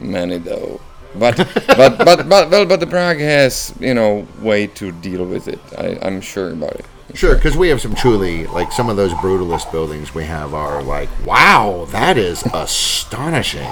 many 0.00 0.38
though. 0.38 0.80
But 1.18 1.36
but 1.76 1.98
but 1.98 2.28
but 2.28 2.48
well, 2.50 2.64
but 2.64 2.80
the 2.80 2.86
Prague 2.86 3.18
has 3.20 3.74
you 3.80 3.92
know 3.92 4.26
way 4.40 4.66
to 4.80 4.92
deal 5.02 5.26
with 5.26 5.48
it. 5.48 5.60
I, 5.76 5.98
I'm 6.00 6.22
sure 6.22 6.50
about 6.52 6.76
it. 6.80 6.86
Sure, 7.14 7.34
because 7.34 7.56
we 7.56 7.68
have 7.68 7.80
some 7.80 7.94
truly, 7.94 8.46
like 8.46 8.72
some 8.72 8.88
of 8.88 8.96
those 8.96 9.12
brutalist 9.14 9.70
buildings 9.72 10.14
we 10.14 10.24
have 10.24 10.54
are 10.54 10.82
like, 10.82 11.08
wow, 11.26 11.86
that 11.90 12.16
is 12.16 12.42
astonishing. 12.54 13.68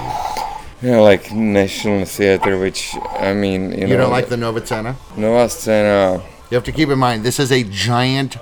Yeah, 0.81 0.99
like 0.99 1.31
National 1.31 2.05
Theatre, 2.05 2.57
which 2.57 2.95
I 3.19 3.33
mean, 3.33 3.71
you, 3.71 3.77
know 3.79 3.87
You 3.87 3.87
know, 3.87 4.03
don't 4.03 4.11
like 4.11 4.29
the? 4.29 4.37
Nová 4.37 5.47
Scéna. 5.47 6.23
You 6.49 6.55
have 6.55 6.63
to 6.63 6.71
keep 6.71 6.89
in 6.89 6.97
mind, 6.97 7.23
this 7.23 7.39
is 7.39 7.51
a 7.51 7.63
giant 7.63 8.37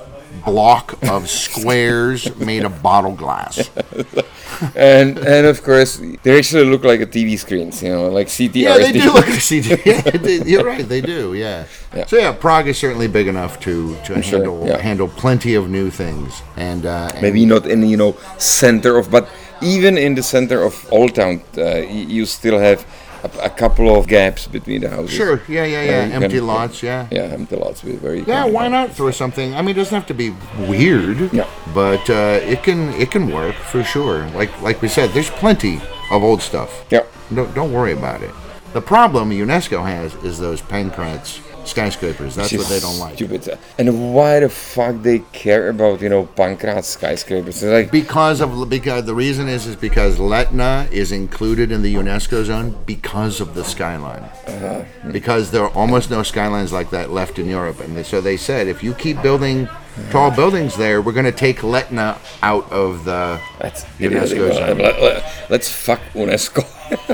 block 0.46 0.98
of 1.04 1.30
squares 1.30 2.36
made 2.38 2.64
of 2.64 2.82
bottle 2.82 3.14
glass. 3.14 3.70
and 4.76 5.18
and 5.18 5.46
of 5.46 5.64
course 5.64 6.02
they 6.24 6.38
actually 6.38 6.66
look 6.66 6.84
like 6.84 7.02
a 7.02 7.06
TV 7.06 7.38
screens, 7.38 7.82
you 7.84 7.90
know, 7.90 8.08
like 8.10 8.28
CTR. 8.28 8.54
Yeah, 8.56 8.78
they 8.78 8.92
do 8.92 9.14
look 9.14 9.28
like 9.28 9.42
CD. 9.42 9.76
Yeah, 9.86 10.44
you're 10.46 10.64
right, 10.64 10.88
they 10.88 11.02
do. 11.02 11.34
Yeah. 11.34 11.66
Yeah. 11.96 12.06
So 12.06 12.18
yeah, 12.18 12.32
Prague 12.34 12.68
is 12.68 12.78
certainly 12.78 13.08
big 13.08 13.28
enough 13.28 13.60
to 13.62 13.96
to 14.06 14.22
sure, 14.22 14.40
handle 14.40 14.68
yeah. 14.68 14.78
handle 14.78 15.08
plenty 15.08 15.56
of 15.56 15.70
new 15.70 15.90
things, 15.90 16.42
and, 16.56 16.86
uh, 16.86 17.12
and 17.14 17.22
Maybe 17.22 17.46
not 17.46 17.66
in 17.66 17.84
you 17.84 17.98
know 17.98 18.18
center 18.38 18.98
of, 18.98 19.10
but 19.10 19.30
even 19.62 19.98
in 19.98 20.16
the 20.16 20.24
center 20.24 20.64
of 20.64 20.74
Old 20.92 21.16
Town, 21.16 21.42
uh, 21.58 21.78
you 21.78 22.26
still 22.26 22.60
have 22.60 22.86
a, 23.42 23.50
couple 23.50 23.96
of 23.98 24.08
gaps 24.08 24.48
between 24.48 24.82
the 24.82 24.90
houses. 24.90 25.16
Sure. 25.16 25.42
Yeah, 25.48 25.66
yeah, 25.66 25.84
yeah. 25.84 26.16
Empty 26.16 26.38
can- 26.38 26.48
lots. 26.48 26.84
Yeah. 26.84 27.08
Yeah, 27.12 27.22
empty 27.22 27.56
lots 27.56 27.84
with 27.84 28.00
very. 28.02 28.22
Yeah, 28.24 28.46
why 28.46 28.68
not 28.68 28.92
throw 28.92 29.12
something? 29.12 29.56
I 29.56 29.62
mean, 29.62 29.72
it 29.72 29.80
doesn't 29.80 29.96
have 29.96 30.08
to 30.08 30.14
be 30.14 30.34
weird. 30.68 31.34
Yeah. 31.34 31.48
But 31.74 32.10
uh, 32.10 32.40
it 32.44 32.64
can 32.64 32.90
it 32.94 33.12
can 33.12 33.32
work 33.32 33.56
for 33.56 33.84
sure. 33.84 34.28
Like 34.30 34.62
like 34.62 34.82
we 34.82 34.88
said, 34.88 35.12
there's 35.12 35.30
plenty 35.30 35.82
of 36.12 36.24
old 36.24 36.42
stuff. 36.42 36.86
Yeah. 36.90 37.04
Don't 37.34 37.54
don't 37.54 37.72
worry 37.74 37.94
about 37.94 38.22
it. 38.22 38.32
The 38.74 38.82
problem 38.82 39.32
UNESCO 39.32 39.86
has 39.86 40.14
is 40.24 40.38
those 40.38 40.62
Pankrác 40.62 41.42
skyscrapers. 41.68 42.36
That's 42.36 42.54
what 42.54 42.68
they 42.68 42.80
don't 42.80 43.00
like. 43.00 43.16
Stupid. 43.16 43.58
And 43.78 44.14
why 44.14 44.40
the 44.40 44.50
fuck 44.50 45.02
they 45.02 45.20
care 45.32 45.70
about 45.70 46.02
you 46.02 46.10
know 46.10 46.26
Pankrác 46.26 46.84
skyscrapers? 46.84 47.64
It's 47.64 47.72
like 47.72 47.92
Because 47.92 48.42
of 48.42 48.70
because 48.70 49.06
the 49.06 49.16
reason 49.16 49.48
is 49.48 49.68
is 49.68 49.76
because 49.76 50.18
Letná 50.18 50.92
is 50.92 51.12
included 51.12 51.72
in 51.72 51.82
the 51.82 51.94
UNESCO 51.96 52.44
zone 52.44 52.76
because 52.86 53.40
of 53.42 53.54
the 53.54 53.64
skyline. 53.64 54.24
Uh-huh. 54.24 54.84
Because 55.12 55.52
there 55.52 55.64
are 55.64 55.72
almost 55.72 56.10
no 56.10 56.24
skylines 56.24 56.72
like 56.72 56.90
that 56.92 57.12
left 57.12 57.40
in 57.40 57.48
Europe, 57.48 57.80
and 57.80 57.96
they, 57.96 58.04
so 58.04 58.22
they 58.22 58.38
said 58.38 58.68
if 58.68 58.84
you 58.84 58.94
keep 58.94 59.22
building 59.22 59.68
tall 60.12 60.32
buildings 60.32 60.76
there, 60.76 61.02
we're 61.02 61.12
going 61.12 61.26
to 61.26 61.32
take 61.32 61.60
Letná 61.60 62.18
out 62.42 62.72
of 62.72 63.06
the 63.06 63.40
that's 63.60 63.84
UNESCO 64.00 64.78
let, 64.78 65.50
let's 65.50 65.70
fuck 65.70 66.00
UNESCO. 66.14 66.66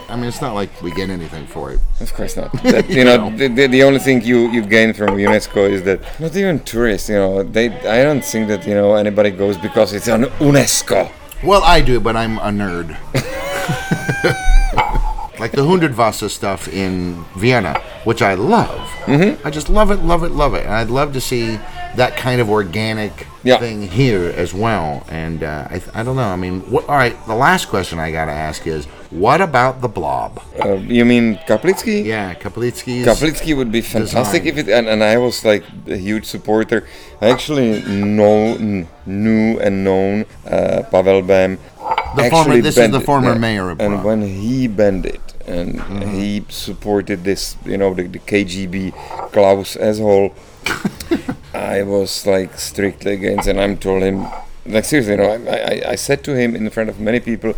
I 0.09 0.15
mean, 0.15 0.25
it's 0.25 0.41
not 0.41 0.53
like 0.53 0.81
we 0.81 0.91
get 0.91 1.09
anything 1.09 1.47
for 1.47 1.71
it. 1.71 1.79
Of 1.99 2.13
course 2.13 2.37
not. 2.37 2.51
That, 2.63 2.89
you 2.89 3.03
know, 3.03 3.35
the, 3.35 3.47
the, 3.47 3.67
the 3.67 3.83
only 3.83 3.99
thing 3.99 4.21
you, 4.21 4.49
you 4.51 4.61
gain 4.61 4.93
from 4.93 5.17
UNESCO 5.17 5.69
is 5.69 5.83
that 5.83 6.01
not 6.19 6.35
even 6.35 6.59
tourists. 6.59 7.09
You 7.09 7.15
know, 7.15 7.43
they 7.43 7.67
I 7.87 8.03
don't 8.03 8.23
think 8.23 8.47
that 8.47 8.65
you 8.67 8.73
know 8.73 8.95
anybody 8.95 9.31
goes 9.31 9.57
because 9.57 9.93
it's 9.93 10.07
on 10.07 10.23
UNESCO. 10.39 11.11
Well, 11.43 11.63
I 11.63 11.81
do, 11.81 11.99
but 11.99 12.15
I'm 12.15 12.37
a 12.37 12.51
nerd. 12.51 12.97
like 15.39 15.51
the 15.51 15.61
Hundertwasser 15.61 16.29
stuff 16.29 16.69
in 16.69 17.25
Vienna, 17.35 17.81
which 18.05 18.21
I 18.21 18.35
love. 18.35 18.87
Mm-hmm. 19.05 19.45
I 19.45 19.49
just 19.49 19.67
love 19.67 19.91
it, 19.91 19.97
love 19.97 20.23
it, 20.23 20.31
love 20.31 20.53
it. 20.53 20.63
And 20.63 20.73
I'd 20.73 20.89
love 20.89 21.11
to 21.13 21.21
see 21.21 21.59
that 21.95 22.17
kind 22.17 22.41
of 22.41 22.49
organic 22.49 23.27
Yeah. 23.43 23.57
thing 23.59 23.81
here 23.87 24.31
as 24.35 24.53
well. 24.53 25.03
And 25.09 25.43
uh, 25.43 25.67
I, 25.69 25.81
I 25.93 26.03
don't 26.03 26.15
know. 26.15 26.23
I 26.29 26.35
mean, 26.37 26.61
what, 26.71 26.87
all 26.87 26.95
right, 26.95 27.15
the 27.27 27.35
last 27.35 27.67
question 27.67 27.99
I 27.99 28.11
got 28.11 28.25
to 28.25 28.31
ask 28.31 28.65
is 28.65 28.85
what 29.11 29.41
about 29.41 29.81
the 29.81 29.87
blob? 29.89 30.41
Uh, 30.63 30.75
you 30.75 31.05
mean 31.05 31.35
Kaplický? 31.47 32.03
Yeah, 32.05 32.33
Kaplický. 32.33 33.03
Kaplický 33.03 33.55
would 33.55 33.71
be 33.71 33.81
fantastic 33.81 34.43
Design. 34.43 34.59
if 34.59 34.67
it, 34.67 34.71
and, 34.73 34.87
and 34.87 35.03
I 35.03 35.17
was 35.17 35.43
like 35.45 35.63
a 35.87 35.97
huge 35.97 36.25
supporter. 36.25 36.87
I 37.21 37.29
actually 37.29 37.81
know, 37.83 38.55
kn- 38.57 38.87
knew 39.05 39.59
and 39.59 39.83
known 39.83 40.25
uh, 40.47 40.83
Pavel 40.89 41.21
Bem. 41.21 41.59
The 42.15 42.29
former- 42.29 42.35
actually 42.37 42.61
this 42.61 42.77
is 42.77 42.91
the 42.91 42.99
it, 42.99 43.05
former 43.05 43.35
mayor 43.35 43.69
of 43.71 43.79
And 43.79 43.93
Prague. 43.95 44.05
when 44.05 44.21
he 44.21 44.67
bent 44.67 45.05
it 45.05 45.21
and 45.47 45.79
Mm-hmm. 45.79 46.09
he 46.11 46.45
supported 46.49 47.23
this, 47.23 47.55
you 47.65 47.77
know, 47.77 47.93
the, 47.93 48.03
the 48.07 48.19
KGB 48.19 48.93
Klaus 49.31 49.75
as 49.75 49.99
whole, 49.99 50.33
I 51.53 51.83
was 51.83 52.25
like 52.25 52.57
strictly 52.59 53.13
against, 53.13 53.47
and 53.47 53.59
I 53.59 53.73
told 53.75 54.03
him, 54.03 54.27
like 54.65 54.85
seriously, 54.85 55.13
you 55.13 55.17
know, 55.21 55.29
I, 55.29 55.57
I, 55.57 55.91
I 55.91 55.95
said 55.95 56.23
to 56.25 56.35
him 56.35 56.55
in 56.55 56.69
front 56.69 56.89
of 56.89 56.99
many 56.99 57.19
people, 57.19 57.53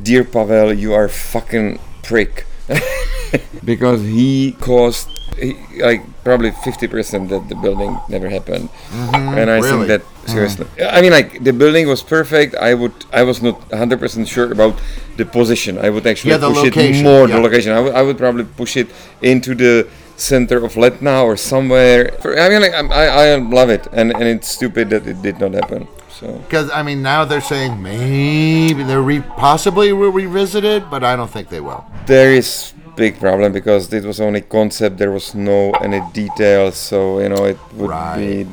"Dear 0.00 0.22
Pavel, 0.24 0.72
you 0.72 0.92
are 0.94 1.08
fucking 1.08 1.78
prick," 2.02 2.46
because 3.64 4.02
he 4.02 4.52
caused 4.60 5.08
he, 5.36 5.56
like 5.82 6.02
probably 6.24 6.50
fifty 6.50 6.86
percent 6.88 7.28
that 7.30 7.48
the 7.48 7.54
building 7.54 7.98
never 8.08 8.28
happened, 8.28 8.68
mm-hmm, 8.90 9.38
and 9.38 9.50
I 9.50 9.58
Really? 9.58 9.86
think 9.86 9.86
that 9.88 10.02
mm. 10.02 10.28
seriously, 10.30 10.66
I 10.84 11.00
mean, 11.00 11.12
like 11.12 11.42
the 11.42 11.52
building 11.52 11.88
was 11.88 12.02
perfect. 12.02 12.54
I 12.56 12.74
would, 12.74 12.92
I 13.12 13.22
was 13.22 13.42
not 13.42 13.60
hundred 13.72 13.98
percent 14.00 14.28
sure 14.28 14.50
about 14.52 14.78
the 15.16 15.24
position. 15.24 15.78
I 15.78 15.90
would 15.90 16.06
actually 16.06 16.32
Yeah, 16.32 16.38
push 16.38 16.56
location, 16.62 17.04
it 17.06 17.08
more 17.08 17.28
yeah. 17.28 17.36
the 17.36 17.40
location. 17.42 17.72
I 17.72 17.80
would, 17.80 17.94
I 17.94 18.02
would 18.02 18.18
probably 18.18 18.44
push 18.44 18.76
it 18.76 18.88
into 19.22 19.54
the 19.54 19.88
center 20.16 20.64
of 20.64 20.74
Letná 20.74 21.24
or 21.24 21.36
somewhere. 21.36 22.12
I 22.24 22.48
mean, 22.48 22.60
like 22.62 22.74
I, 22.74 23.32
I 23.32 23.36
love 23.36 23.70
it, 23.70 23.86
and 23.92 24.12
and 24.12 24.24
it's 24.24 24.48
stupid 24.48 24.90
that 24.90 25.06
it 25.06 25.22
did 25.22 25.40
not 25.40 25.52
happen. 25.54 25.88
So 26.20 26.38
Because 26.46 26.70
I 26.70 26.82
mean, 26.82 27.02
now 27.02 27.24
they're 27.24 27.40
saying 27.40 27.82
maybe 27.82 28.82
they're 28.84 29.02
re- 29.02 29.24
possibly 29.36 29.92
will 29.92 30.12
revisit 30.12 30.62
it, 30.64 30.88
but 30.90 31.02
I 31.02 31.16
don't 31.16 31.30
think 31.30 31.48
they 31.48 31.60
will. 31.60 31.84
there 32.06 32.32
is 32.32 32.72
big 32.96 33.18
problem 33.18 33.52
because 33.52 33.92
it 33.92 34.04
was 34.04 34.20
only 34.20 34.40
concept. 34.42 34.98
There 34.98 35.10
was 35.12 35.34
no 35.34 35.70
any 35.82 36.00
details, 36.12 36.76
so 36.76 37.18
you 37.20 37.28
know 37.28 37.44
it 37.44 37.58
would 37.74 37.90
Right. 37.90 38.16
be 38.18 38.46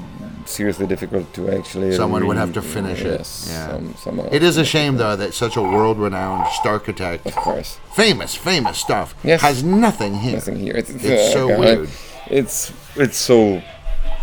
seriously 0.46 0.88
difficult 0.88 1.32
to 1.34 1.50
actually. 1.52 1.96
Someone 1.96 2.26
would 2.28 2.38
have 2.38 2.54
to 2.54 2.62
finish 2.62 3.02
it. 3.02 3.20
yes, 3.20 3.48
Yeah. 3.50 3.68
some- 3.68 3.96
somehow. 4.04 4.28
It 4.32 4.42
is 4.44 4.58
a 4.58 4.66
shame 4.66 4.98
though 4.98 5.16
that 5.16 5.34
such 5.34 5.56
a 5.58 5.62
world-renowned 5.62 6.48
star 6.54 6.74
architect, 6.74 7.26
Of 7.28 7.36
course, 7.36 7.78
famous, 7.94 8.36
famous 8.36 8.78
stuff, 8.78 9.14
Yes. 9.24 9.42
has 9.42 9.64
nothing 9.64 10.16
here. 10.20 10.36
nothing 10.36 10.58
here. 10.66 10.76
It's, 10.76 10.90
It's 10.90 11.06
uh, 11.06 11.34
so 11.34 11.48
God, 11.50 11.60
weird. 11.60 11.90
It's 12.30 12.72
it's 12.96 13.18
so 13.18 13.62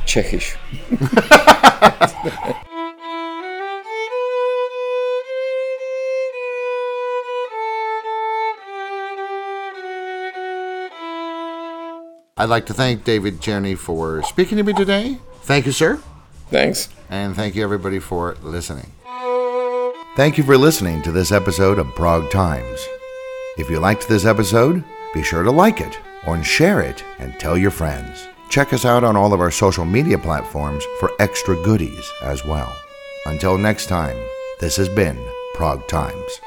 Czechish. 0.07 0.57
I'd 12.39 12.51
like 12.51 12.67
to 12.67 12.75
thank 12.75 13.05
David 13.05 13.41
Czerny 13.41 13.79
for 13.79 14.23
speaking 14.25 14.59
to 14.59 14.63
me 14.63 14.75
today. 14.75 15.19
Thank 15.45 15.65
you, 15.65 15.73
sir. 15.73 16.03
Thanks. 16.51 16.91
And 17.09 17.35
thank 17.35 17.55
you, 17.55 17.65
everybody, 17.65 17.99
for 17.99 18.37
listening. 18.43 18.93
Thank 20.17 20.37
you 20.37 20.45
for 20.45 20.59
listening 20.59 21.01
to 21.03 21.13
this 21.13 21.33
episode 21.33 21.79
of 21.79 21.95
Prague 21.95 22.31
Times. 22.31 22.87
If 23.57 23.71
you 23.71 23.79
liked 23.79 24.07
this 24.07 24.27
episode, 24.27 24.85
be 25.15 25.23
sure 25.23 25.45
to 25.45 25.51
like 25.51 25.81
it 25.81 25.99
or 26.27 26.43
share 26.43 26.83
it 26.83 27.03
and 27.19 27.33
tell 27.41 27.57
your 27.57 27.71
friends. 27.71 28.29
Check 28.51 28.75
us 28.75 28.85
out 28.85 29.03
on 29.03 29.17
all 29.17 29.33
of 29.33 29.41
our 29.41 29.51
social 29.51 29.87
media 29.87 30.19
platforms 30.19 30.85
for 31.01 31.11
extra 31.19 31.57
goodies 31.65 32.13
as 32.23 32.45
well. 32.45 32.71
Until 33.25 33.57
next 33.57 33.87
time, 33.87 34.17
this 34.61 34.77
has 34.77 34.91
been 34.91 35.19
Prague 35.55 35.89
Times. 35.89 36.41